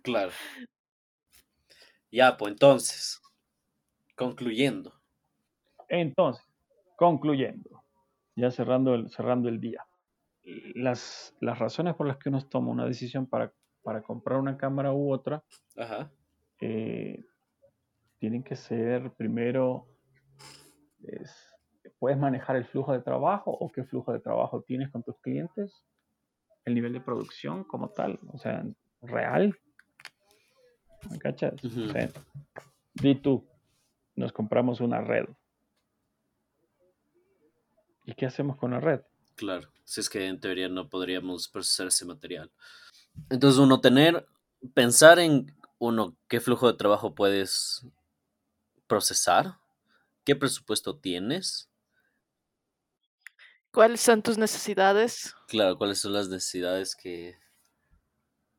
[0.04, 0.32] claro.
[2.10, 3.22] Ya, pues entonces,
[4.18, 4.94] concluyendo.
[5.88, 6.44] Entonces,
[6.98, 7.84] concluyendo,
[8.36, 9.86] ya cerrando el, cerrando el día.
[10.76, 13.54] Las, las razones por las que uno toma una decisión para,
[13.84, 15.44] para comprar una cámara u otra
[15.76, 16.10] Ajá.
[16.62, 17.24] Eh,
[18.20, 19.88] tienen que ser primero,
[21.04, 21.32] es,
[22.00, 25.84] ¿puedes manejar el flujo de trabajo o qué flujo de trabajo tienes con tus clientes?
[26.66, 28.66] El nivel de producción como tal, o sea,
[29.02, 29.56] real.
[31.12, 31.64] ¿Me cachas?
[31.64, 31.84] Ujú.
[31.84, 32.10] O sea,
[32.96, 33.48] di tú,
[34.18, 35.26] nos compramos una red.
[38.04, 39.02] ¿Y qué hacemos con la red?
[39.36, 42.52] Claro, si es que en teoría no podríamos procesar ese material.
[43.30, 44.28] Entonces, uno tener,
[44.74, 47.86] pensar en uno, qué flujo de trabajo puedes
[48.88, 49.60] procesar,
[50.26, 51.70] qué presupuesto tienes,
[53.72, 55.36] ¿Cuáles son tus necesidades?
[55.48, 57.38] claro, cuáles son las necesidades que,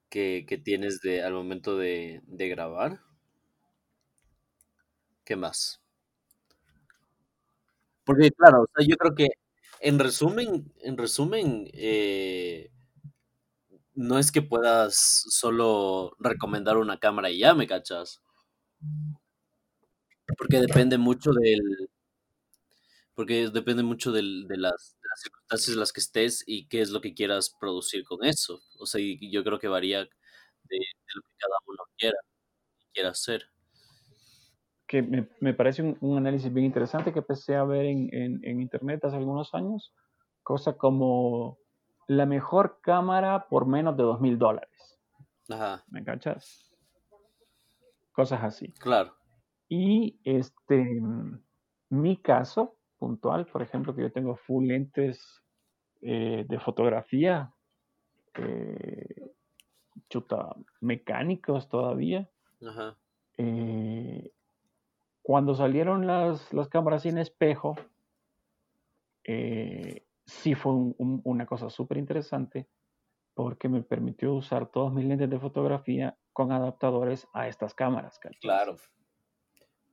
[0.08, 3.00] que, que tienes de, al momento de, de grabar.
[5.28, 5.78] ¿Qué más?
[8.04, 9.28] Porque, claro, o sea, yo creo que
[9.80, 12.70] en resumen, en resumen, eh,
[13.94, 14.96] no es que puedas
[15.28, 18.22] solo recomendar una cámara y ya, ¿me cachas?
[20.38, 21.60] Porque depende mucho del...
[23.14, 27.00] Porque depende mucho del- de, las, circunstancias en las que estés y qué es lo
[27.00, 28.62] que quieras producir con eso.
[28.78, 30.08] O sea, yo creo que varía de,
[30.78, 32.18] de lo que cada uno quiera,
[32.94, 33.50] quiera hacer.
[34.88, 38.40] Que me, me parece un, un análisis bien interesante que empecé a ver en, en-
[38.44, 39.94] en internet hace algunos años,
[40.42, 41.58] cosa como
[42.08, 44.98] la mejor cámara por menos de dos mil dólares,
[45.50, 46.72] Ajá, ¿me cachas?
[48.12, 48.74] Cosas así.
[48.78, 49.14] claro.
[49.68, 51.00] Y este,
[51.90, 55.42] mi caso puntual, por ejemplo, que yo tengo full lentes
[56.02, 57.54] eh, de fotografía,
[58.34, 59.32] eh,
[60.10, 62.30] chuta, mecánicos todavía.
[62.62, 62.96] Ajá,
[63.36, 64.32] Eh,
[65.28, 67.76] cuando salieron las, las cámaras sin espejo,
[69.24, 72.66] eh, sí fue un- un- una cosa súper interesante
[73.34, 78.18] porque me permitió usar todos mis lentes de fotografía con adaptadores a estas cámaras.
[78.40, 78.78] claro.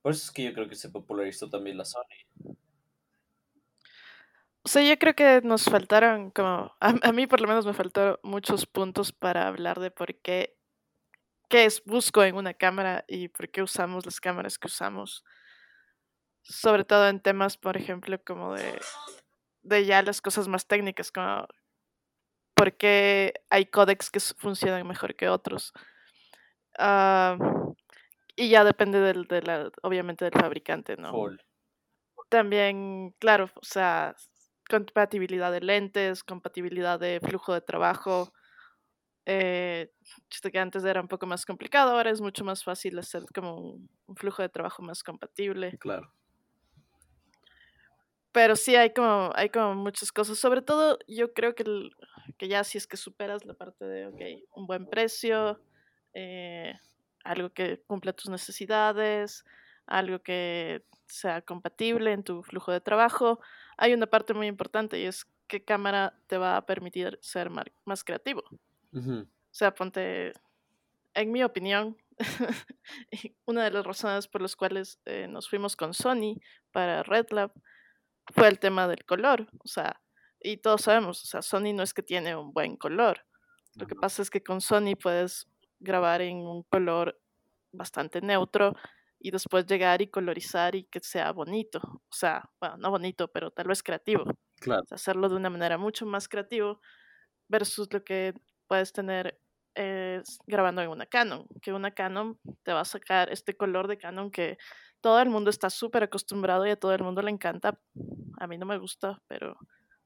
[0.02, 2.56] Por eso es que yo creo que se popularizó también la Sony.
[4.64, 7.74] O sea, yo creo que nos faltaron como, a, a mí por lo menos me
[7.74, 10.55] faltaron muchos puntos para hablar de por qué,
[11.50, 15.24] qué es busco en una cámara y por qué usamos las cámaras que usamos.
[16.44, 18.80] Sobre todo en temas, por ejemplo, como de,
[19.64, 21.48] de ya las cosas más técnicas, como
[22.54, 25.74] por qué hay códecs que funcionan mejor que otros.
[26.78, 27.38] Ah,
[28.36, 31.12] y ya depende del, de la, obviamente del fabricante, ¿no?
[31.12, 31.38] Full.
[32.30, 34.16] También, claro, o sea,
[34.70, 38.34] compatibilidad de lentes, compatibilidad de flujo de trabajo.
[39.26, 39.92] Eh,
[40.52, 43.90] que antes era un poco más complicado, ahora es mucho más fácil hacer como un,
[44.06, 45.78] un flujo de trabajo más compatible.
[45.80, 46.12] Claro.
[48.32, 50.38] Pero sí hay como, hay como muchas cosas.
[50.38, 51.92] Sobre todo, yo creo que, el-
[52.38, 54.22] que ya si es que superas la parte de, ok,
[54.56, 55.60] un buen precio,
[56.14, 56.74] eh,
[57.24, 59.46] algo que cumpla tus necesidades,
[59.88, 63.40] algo que sea compatible en tu flujo de trabajo,
[63.78, 67.50] hay una parte muy importante y es qué cámara te va a permitir ser
[67.86, 68.44] más creativo.
[68.96, 70.34] O sea, ponte,
[71.14, 71.98] en mi opinión,
[73.46, 76.40] una de las razones por las cuales eh, nos fuimos con Sony
[76.72, 77.52] para Red Lab
[78.34, 79.48] fue el tema del color.
[79.64, 80.02] O sea,
[80.40, 83.26] y todos sabemos, o sea, Sony no es que tiene un buen color.
[83.76, 85.48] Lo que pasa es que con Sony puedes
[85.80, 87.20] grabar en un color
[87.72, 88.74] bastante neutro
[89.20, 91.80] y después llegar y colorizar y que sea bonito.
[91.82, 94.24] O sea, bueno, no bonito, pero tal vez creativo.
[94.60, 94.84] Claro.
[94.84, 96.80] O sea, hacerlo de una manera mucho más creativo
[97.48, 98.34] versus lo que
[98.68, 99.40] puedes tener
[99.76, 103.98] eh, grabando en una Canon, que una Canon te va a sacar este color de
[103.98, 104.58] Canon que
[105.02, 107.80] todo el mundo está súper acostumbrado y a todo el mundo le encanta.
[108.40, 109.58] A mí no me gusta, pero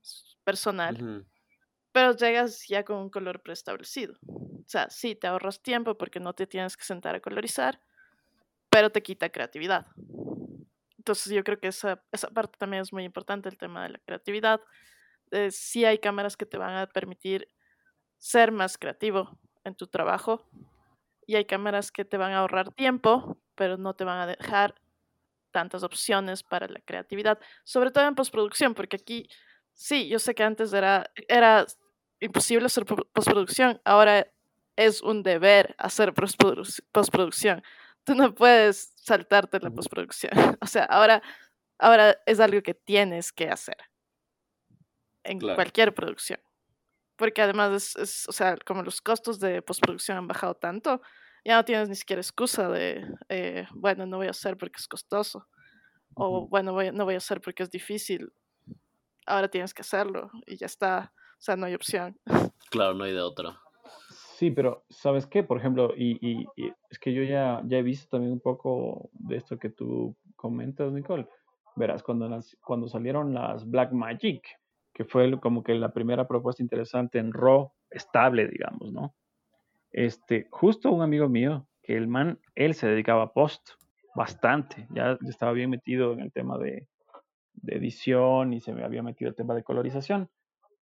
[0.01, 1.26] es personal.
[1.91, 4.16] Pero llegas ya con un color preestablecido.
[4.28, 7.80] O sea, sí, te ahorras tiempo porque no te tienes que sentar a colorizar,
[8.70, 9.88] pero te quita creatividad.
[10.97, 13.99] Entonces yo creo que esa, esa parte también es muy importante, el tema de la
[13.99, 14.62] creatividad.
[15.32, 17.47] Eh, sí hay cámaras que te van a permitir
[18.20, 20.47] ser más creativo en tu trabajo
[21.26, 24.76] y hay cámaras que te van a ahorrar tiempo, pero no te van a dejar
[25.51, 29.30] tantas opciones para la creatividad, sobre todo en postproducción, porque aquí
[29.74, 31.65] sí, yo sé que antes era, era
[32.20, 34.28] imposible hacer postproducción, ahora
[34.76, 37.63] es un deber hacer postproducción.
[38.03, 40.32] Tú no puedes saltarte la postproducción.
[40.61, 41.22] O sea, ahora,
[41.78, 43.78] ahora es algo que tienes que hacer
[45.24, 46.39] en cualquier producción.
[47.20, 51.01] Porque además es, o sea, como los costos de postproducción han bajado tanto,
[51.43, 54.88] ya no tienes ni siquiera excusa de, eh, bueno, no voy a hacer porque es
[54.88, 55.45] costoso.
[56.15, 58.32] O bueno, voy, no voy a hacer porque es difícil.
[59.26, 61.11] Ahora tienes que hacerlo y ya está.
[61.13, 62.17] O sea, no hay opción.
[62.72, 63.59] Claro, no hay de otra.
[64.38, 65.41] Sí, pero ¿sabes qué?
[65.41, 66.45] Por ejemplo, y,
[66.91, 70.91] es que yo ya, ya he visto también un poco de esto que tú comentas,
[70.91, 71.28] Nicole.
[71.76, 74.47] Verás, cuando, las, cuando salieron las Black Magic,
[75.00, 79.16] que fue como que la primera propuesta interesante en RAW estable, digamos, ¿no?
[79.91, 83.66] Este, justo un amigo mío, que el man, él se dedicaba a post
[84.14, 86.89] bastante, ya estaba bien metido en el tema de,
[87.68, 90.30] edición y se me había metido el tema de colorización.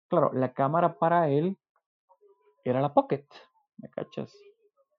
[0.08, 1.58] Claro, la cámara para él
[2.64, 3.26] era la Pocket,
[3.76, 4.34] ¿me cachas?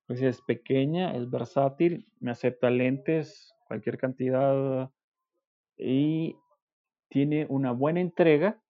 [0.05, 4.91] Pues es pequeña, es versátil, me acepta lentes, cualquier cantidad
[5.75, 6.35] y
[7.09, 8.61] tiene una buena entrega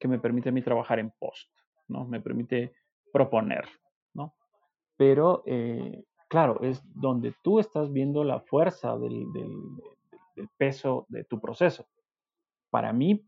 [0.00, 1.48] que me permite a mí trabajar en post,
[1.86, 2.06] ¿no?
[2.06, 2.72] Me permite
[3.12, 3.68] proponer,
[4.14, 4.34] ¿no?
[4.96, 11.38] Pero, eh, claro, es donde tú estás viendo la fuerza del, del peso de tu
[11.38, 11.86] proceso.
[12.70, 13.26] Para mí,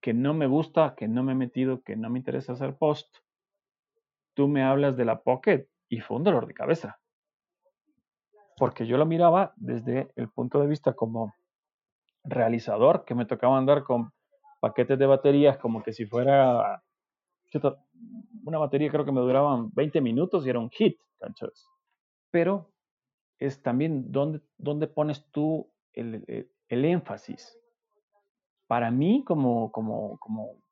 [0.00, 3.16] que no me gusta, que no me he metido, que no me interesa hacer post,
[4.34, 7.00] tú me hablas de la Pocket y fue un dolor de cabeza.
[8.56, 11.34] Porque yo lo miraba desde el punto de vista como
[12.24, 14.12] realizador, que me tocaba andar con
[14.62, 16.80] paquetes de baterías como que si fuera
[18.44, 20.98] una batería creo que me duraban 20 minutos y era un hit,
[22.30, 22.70] Pero
[23.40, 27.58] es también dónde, dónde pones tú el, el, énfasis.
[28.68, 30.62] Para mí, como, como, como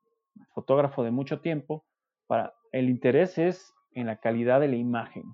[0.54, 1.84] fotógrafo de mucho tiempo,
[2.28, 5.24] para, el interés es en la calidad de la imagen,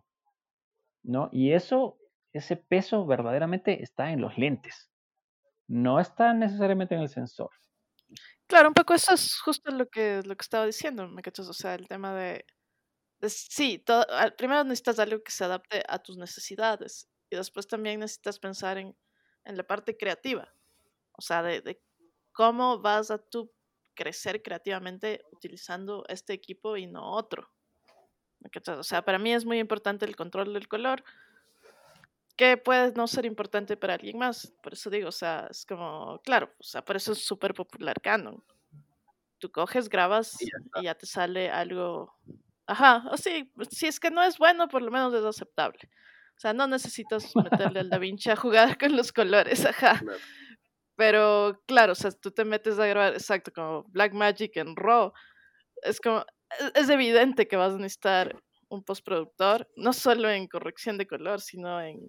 [1.03, 1.29] ¿no?
[1.31, 1.99] Y eso,
[2.33, 4.91] ese peso verdaderamente está en los lentes,
[5.69, 7.51] no está necesariamente en el sensor.
[8.49, 11.49] Claro, un poco eso es justo lo que, lo que estaba diciendo, ¿me cachas?
[11.49, 12.45] O sea, el tema de,
[13.29, 14.07] sí, todo,
[14.39, 18.97] primero necesitas algo que se adapte a tus necesidades y después también necesitas pensar en,
[19.45, 20.53] en la parte creativa,
[21.13, 21.83] o sea, de, de
[22.33, 23.53] cómo vas a tú
[23.95, 27.51] crecer creativamente utilizando este equipo y no otro.
[28.79, 31.03] O sea, para mí es muy importante el control del color,
[32.37, 34.53] que puede no ser importante para alguien más.
[34.63, 38.01] Por eso digo, o sea, es como, claro, o sea, por eso es súper popular
[38.01, 38.43] Canon.
[39.39, 40.49] Tú coges, grabas y
[40.83, 42.15] ya, te sale algo.
[42.67, 45.79] Ajá, o sí, si es que no es bueno, por lo menos es aceptable.
[46.37, 50.03] O sea, no necesitas meterle al Da Vinci a jugar con los colores, ajá.
[50.97, 55.13] Pero claro, o sea, tú te metes a grabar, exacto, como Black Magic en RAW,
[55.83, 60.99] es como, e-, es evidente que vas a necesitar un postproductor, no solo en corrección
[60.99, 62.01] de color, sino en,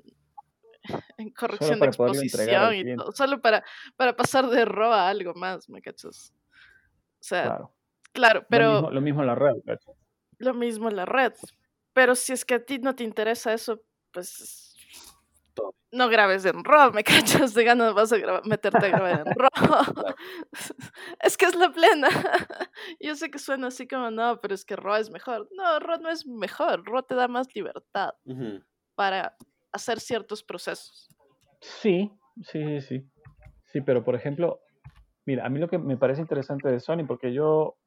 [1.17, 3.63] en corrección de exposición y todo, solo para,
[3.95, 6.33] para pasar de RAW a algo más, ¿me cachas?
[7.19, 7.59] O sea,
[8.11, 8.89] claro, pero...
[8.91, 9.55] Lo mismo, en la red,
[10.37, 11.33] Lo mismo en la red,
[11.93, 13.81] pero si es que a ti no te interesa eso,
[14.11, 14.66] pues
[15.91, 17.03] no grabes en RAW, me
[17.43, 20.15] cachas de ganas vas a meterte a grabar en RAW.
[21.21, 22.09] es que es la plena.
[22.99, 25.47] Yo sé que suena así como, no, pero es que RAW es mejor.
[25.51, 28.11] No, RAW no es mejor, RAW te da más libertad
[28.95, 29.35] para
[29.71, 31.07] hacer ciertos procesos.
[31.61, 32.11] Sí,
[32.41, 33.09] sí, sí.
[33.65, 34.61] Sí, pero por ejemplo,
[35.25, 37.77] mira, a mí lo que me parece interesante de Sony, porque yo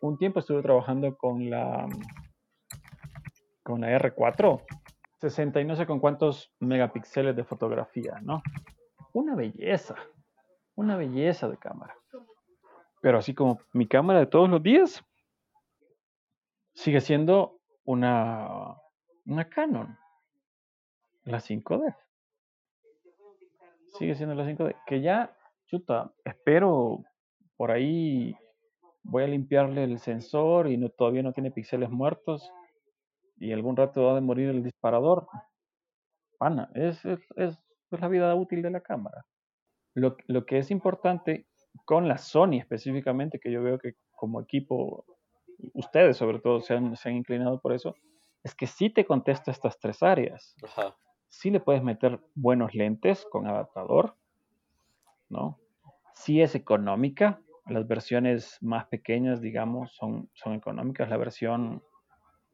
[0.00, 1.88] un tiempo estuve trabajando con la
[3.62, 4.62] con la R4
[5.20, 8.42] 60 y no sé con cuántos megapíxeles de fotografía, ¿no?
[9.12, 9.94] Una belleza,
[10.74, 11.94] una belleza de cámara.
[13.00, 15.04] Pero así como mi cámara de todos los días,
[16.72, 18.76] sigue siendo una,
[19.26, 19.96] una Canon,
[21.24, 21.96] la 5D.
[23.98, 25.36] Sigue siendo la 5D, que ya,
[25.66, 27.04] chuta, espero
[27.56, 28.36] por ahí
[29.02, 32.50] voy a limpiarle el sensor y no, todavía no tiene píxeles muertos
[33.36, 35.26] y algún rato va a morir el disparador.
[36.38, 37.58] Pana, es, es, es,
[37.90, 39.24] la vida útil de la cámara.
[39.94, 41.46] Lo, lo, que es importante
[41.84, 45.04] con la Sony específicamente, que yo veo que como equipo,
[45.74, 47.94] ustedes sobre todo se han, se han inclinado por eso,
[48.42, 50.54] es que sí te contesta estas tres áreas.
[50.62, 50.96] Ajá.
[51.28, 54.16] sí le puedes meter buenos lentes con adaptador,
[55.28, 55.58] ¿no?
[56.14, 61.08] Sí es económica, las versiones más pequeñas, digamos, son, son económicas.
[61.08, 61.82] La versión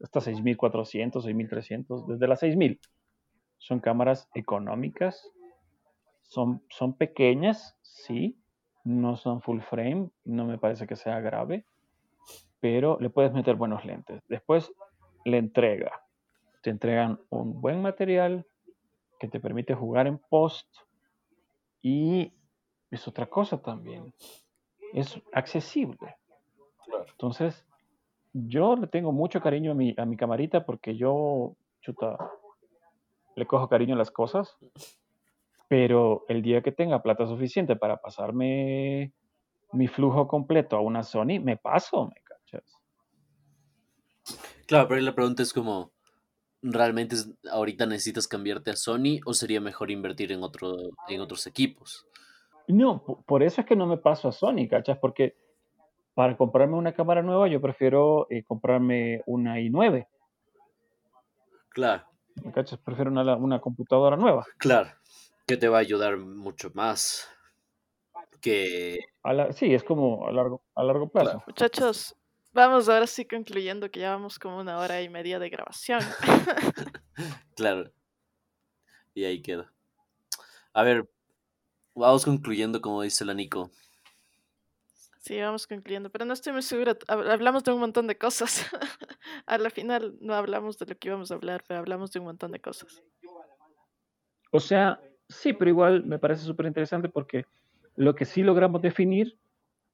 [0.03, 2.79] hasta 6400, 6300, desde las 6000.
[3.57, 5.31] Son cámaras económicas,
[6.23, 8.37] son, son pequeñas, sí,
[8.83, 11.65] no son full frame, no me parece que sea grave,
[12.59, 14.21] pero le puedes meter buenos lentes.
[14.27, 14.71] Después,
[15.25, 15.91] le entrega.
[16.63, 18.45] Te entregan un buen material
[19.19, 20.67] que te permite jugar en post
[21.81, 22.33] y
[22.89, 24.13] es otra cosa también.
[24.93, 26.17] Es accesible.
[27.11, 27.65] Entonces,
[28.33, 32.17] yo le tengo mucho cariño a mi, a mi camarita porque yo, chuta,
[33.35, 34.57] le cojo cariño a las cosas,
[35.67, 39.13] pero el día que tenga plata suficiente para pasarme
[39.73, 42.77] mi flujo completo a una Sony, me paso, me cachas.
[44.67, 45.91] Claro, pero la pregunta es como,
[46.61, 47.15] ¿realmente
[47.51, 50.75] ahorita necesitas cambiarte a Sony o sería mejor invertir en, otro,
[51.07, 52.05] en otros equipos?
[52.67, 54.97] No, por eso es que no me paso a Sony, ¿cachas?
[54.99, 55.35] Porque
[56.21, 60.07] para comprarme una cámara nueva, yo prefiero eh, comprarme una i9.
[61.69, 62.03] Claro.
[62.43, 62.77] ¿Me cachas?
[62.77, 64.45] Prefiero una, una, computadora nueva.
[64.59, 64.91] Claro,
[65.47, 67.27] que te va a ayudar mucho más
[68.39, 68.99] que...
[69.55, 71.41] sí, es como a largo, a largo plazo.
[71.47, 72.15] Muchachos,
[72.53, 76.01] vamos ahora sí concluyendo que ya vamos como una hora y media de grabación.
[77.55, 77.91] claro.
[79.15, 79.73] Y ahí queda.
[80.71, 81.09] A ver,
[81.95, 83.71] vamos concluyendo como dice la Nico.
[85.21, 86.97] Sí, vamos concluyendo, pero no estoy muy segura.
[87.07, 88.65] Hablamos de un montón de cosas.
[89.45, 92.25] a la final no hablamos de lo que íbamos a hablar, pero hablamos de un
[92.25, 93.03] montón de cosas.
[94.51, 94.99] O sea,
[95.29, 97.45] sí, pero igual me parece súper interesante porque
[97.95, 99.37] lo que sí logramos definir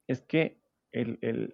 [0.07, 0.61] es que
[0.93, 1.53] el, el,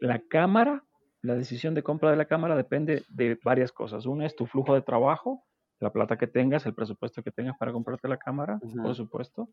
[0.00, 0.84] la cámara,
[1.22, 4.04] la decisión de compra de la cámara depende de varias cosas.
[4.04, 5.44] Una es tu flujo de trabajo,
[5.78, 9.48] la plata que tengas, el presupuesto que tengas para comprarte la cámara, por supuesto.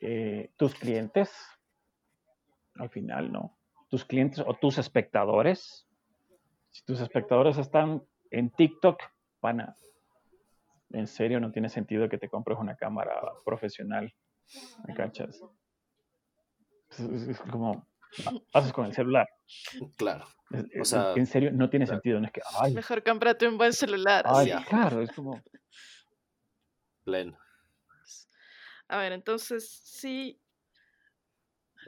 [0.00, 1.30] Eh, tus clientes,
[2.76, 3.58] al final, ¿no?
[3.88, 5.86] Tus clientes o tus espectadores.
[6.70, 9.00] Si tus espectadores están en TikTok,
[9.40, 9.76] van a...
[10.90, 14.12] En serio, no tiene sentido que te compres una cámara profesional.
[14.86, 15.42] ¿Me cachas?
[16.98, 17.86] Es, como,
[18.52, 19.26] haces con el celular.
[19.96, 20.26] Claro.
[20.80, 22.20] O sea, en serio, no tiene sentido.
[22.20, 22.42] No es que,
[22.74, 24.24] Mejor cómprate un buen celular.
[24.28, 25.40] Ay, claro, es como.
[27.04, 27.38] Pleno.
[28.88, 30.41] A ver, entonces sí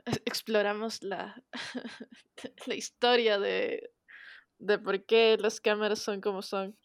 [0.25, 1.43] exploramos la,
[2.67, 3.91] la historia de,
[4.59, 6.77] de por qué las cámaras son como son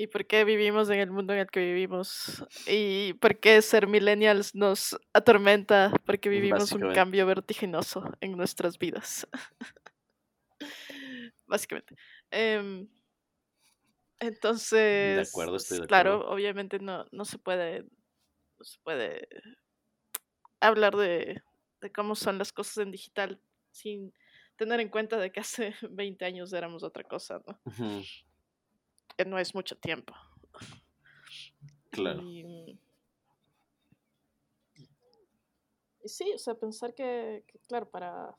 [0.00, 3.86] y por qué vivimos en el mundo en el que vivimos y por qué ser
[3.86, 9.28] millennials nos atormenta porque vivimos un cambio vertiginoso en nuestras vidas.
[11.46, 11.96] Básicamente.
[12.30, 12.88] Em,
[14.20, 19.28] entonces, de acuerdo, estoy de claro, obviamente no, no se puede no se puede
[20.60, 21.42] hablar de,
[21.80, 23.40] de cómo son las cosas en digital
[23.70, 24.12] sin
[24.56, 27.58] tener en cuenta de que hace 20 años éramos otra cosa, ¿no?
[29.16, 30.14] que no es mucho tiempo.
[31.90, 32.22] Claro.
[32.22, 32.78] Y,
[36.04, 38.34] sí, o sea, pensar que, claro, para,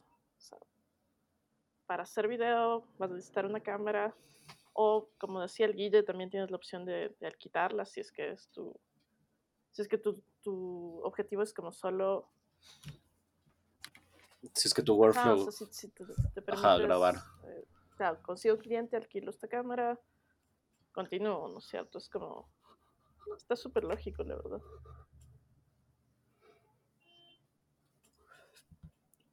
[1.86, 4.16] para hacer video vas a necesitar una cámara
[4.74, 8.32] o, como decía el Guille, también tienes la opción de, de quitarla si es que
[8.32, 8.74] es tu,
[9.72, 12.30] si es que tu, tu objetivo es como solo
[14.54, 15.48] si es que tu workflow.
[15.48, 17.16] o sea, si, te, te Ajá, grabar.
[17.44, 17.66] Eh,
[17.96, 20.00] claro, consigo cliente, alquilo esta cámara,
[20.92, 22.00] continúo, ¿no es cierto?
[22.00, 22.50] Es como.
[23.38, 24.62] Está súper lógico, la verdad.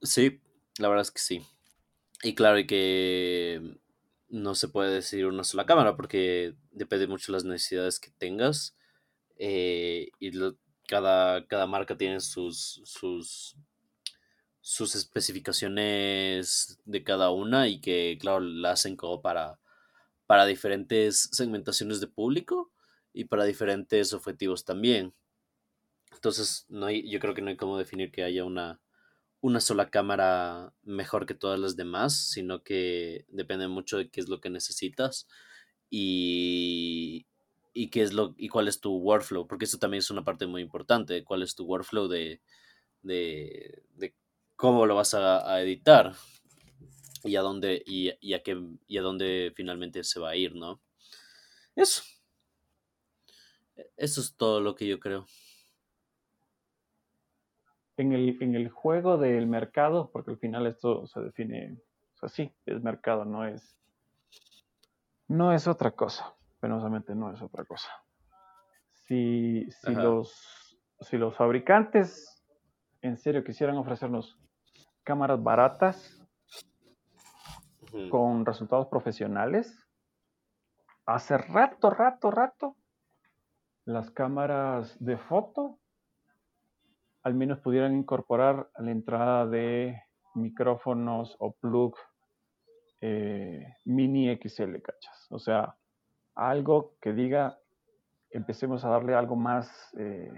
[0.02, 0.40] Sí,
[0.78, 1.42] la verdad es que sí.
[2.22, 3.78] Y claro, y que
[4.28, 8.76] no se puede decidir una sola cámara porque depende mucho de las necesidades que tengas.
[9.36, 10.32] Eh, y
[10.88, 13.56] cada, cada marca tiene sus, sus,
[14.60, 19.60] sus especificaciones de cada una y que, claro, la hacen como para
[20.28, 22.70] para diferentes segmentaciones de público
[23.14, 25.14] y para diferentes objetivos también.
[26.12, 28.78] Entonces, no hay, yo creo que no hay como definir que haya una,
[29.40, 34.28] una sola cámara mejor que todas las demás, sino que depende mucho de qué es
[34.28, 35.26] lo que necesitas
[35.88, 37.26] y,
[37.78, 40.48] y qué es lo y cuál es tu workflow, porque eso también es una parte
[40.48, 42.42] muy importante, cuál es tu workflow de,
[43.02, 44.16] de, de
[44.56, 46.12] cómo lo vas a, editar
[47.22, 50.80] y a dónde y, a qué y a dónde finalmente se va a ir, ¿no?
[51.76, 52.02] Eso.
[53.96, 55.26] Eso es todo lo que yo creo.
[57.96, 61.78] En el, en el juego del mercado, porque al final esto se define,
[62.14, 63.76] o sea, sí, es mercado, no es,
[65.28, 66.37] no es otra cosa.
[66.60, 67.90] Penosamente no es otra cosa.
[68.92, 72.44] Si, si los, si los fabricantes
[73.00, 74.38] en serio quisieran ofrecernos
[75.04, 76.14] cámaras baratas
[78.10, 79.86] con resultados profesionales,
[81.06, 82.76] hace rato, rato, rato,
[83.86, 85.78] las cámaras de foto
[87.22, 90.02] al menos pudieran incorporar la entrada de
[90.34, 91.94] micrófonos o plug
[93.00, 95.26] eh, mini XL, ¿cachas?
[95.30, 95.76] O sea,
[96.38, 97.58] algo que diga,
[98.30, 99.68] empecemos a darle algo más
[99.98, 100.32] eh,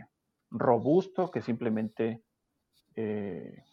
[0.51, 2.25] robusto que simplemente
[2.97, 3.65] eh,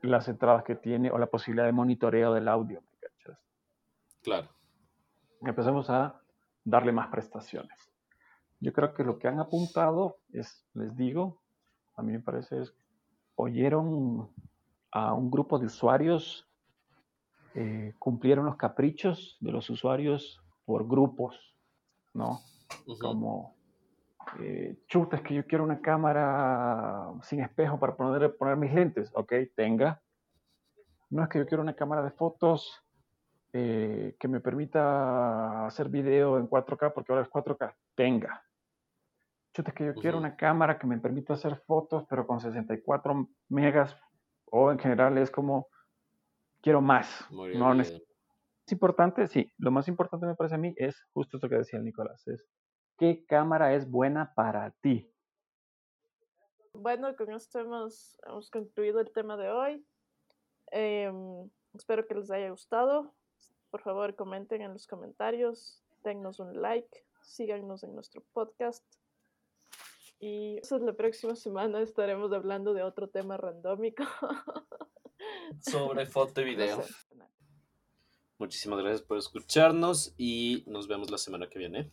[0.00, 2.82] las entradas que tiene o la posibilidad de monitoreo del audio.
[4.22, 4.48] Claro.
[5.42, 6.20] Empecemos a
[6.64, 7.76] darle más prestaciones.
[8.60, 11.42] Yo creo que lo que han apuntado es, les digo,
[11.96, 12.74] a mí me parece es,
[13.34, 14.30] oyeron
[14.92, 16.48] a un grupo de usuarios,
[17.54, 21.54] eh, cumplieron los caprichos de los usuarios por grupos,
[22.14, 22.40] ¿no?
[23.00, 23.56] Como,
[24.40, 29.10] eh, chuta, es que yo quiero una cámara sin espejo para poner, poner mis lentes.
[29.14, 30.02] Ok, tenga.
[31.10, 32.82] No es que yo quiero una cámara de fotos
[33.52, 37.74] eh, que me permita hacer video en 4K porque ahora es 4K.
[37.94, 38.42] Tenga.
[39.52, 43.28] Chuta, es que yo quiero una cámara que me permita hacer fotos pero con 64
[43.50, 43.94] megas
[44.50, 45.68] o en general es como
[46.62, 47.26] quiero más.
[47.30, 48.02] no es
[48.70, 52.26] importante, sí, lo más importante me parece a mí es justo esto que decía Nicolás,
[52.28, 52.46] es
[52.98, 55.10] qué cámara es buena para ti.
[56.74, 59.86] Bueno, con esto hemos, hemos concluido el tema de hoy.
[60.70, 63.14] Em, espero que les haya gustado.
[63.70, 68.84] Por favor, comenten en los comentarios, dennos un like, síganos en nuestro podcast.
[70.18, 74.04] Y la próxima semana estaremos hablando de otro tema randómico.
[75.58, 76.84] Sobre foto y video.
[78.42, 81.92] Muchísimas gracias por escucharnos y nos vemos la semana que viene.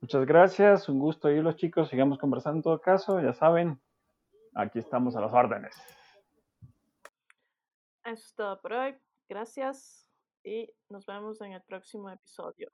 [0.00, 3.80] Muchas gracias, un gusto los chicos, sigamos conversando en todo caso, ya saben,
[4.56, 5.76] aquí estamos a las órdenes.
[8.04, 8.96] Eso es todo por hoy,
[9.28, 10.08] gracias
[10.42, 12.72] y nos vemos en el próximo episodio.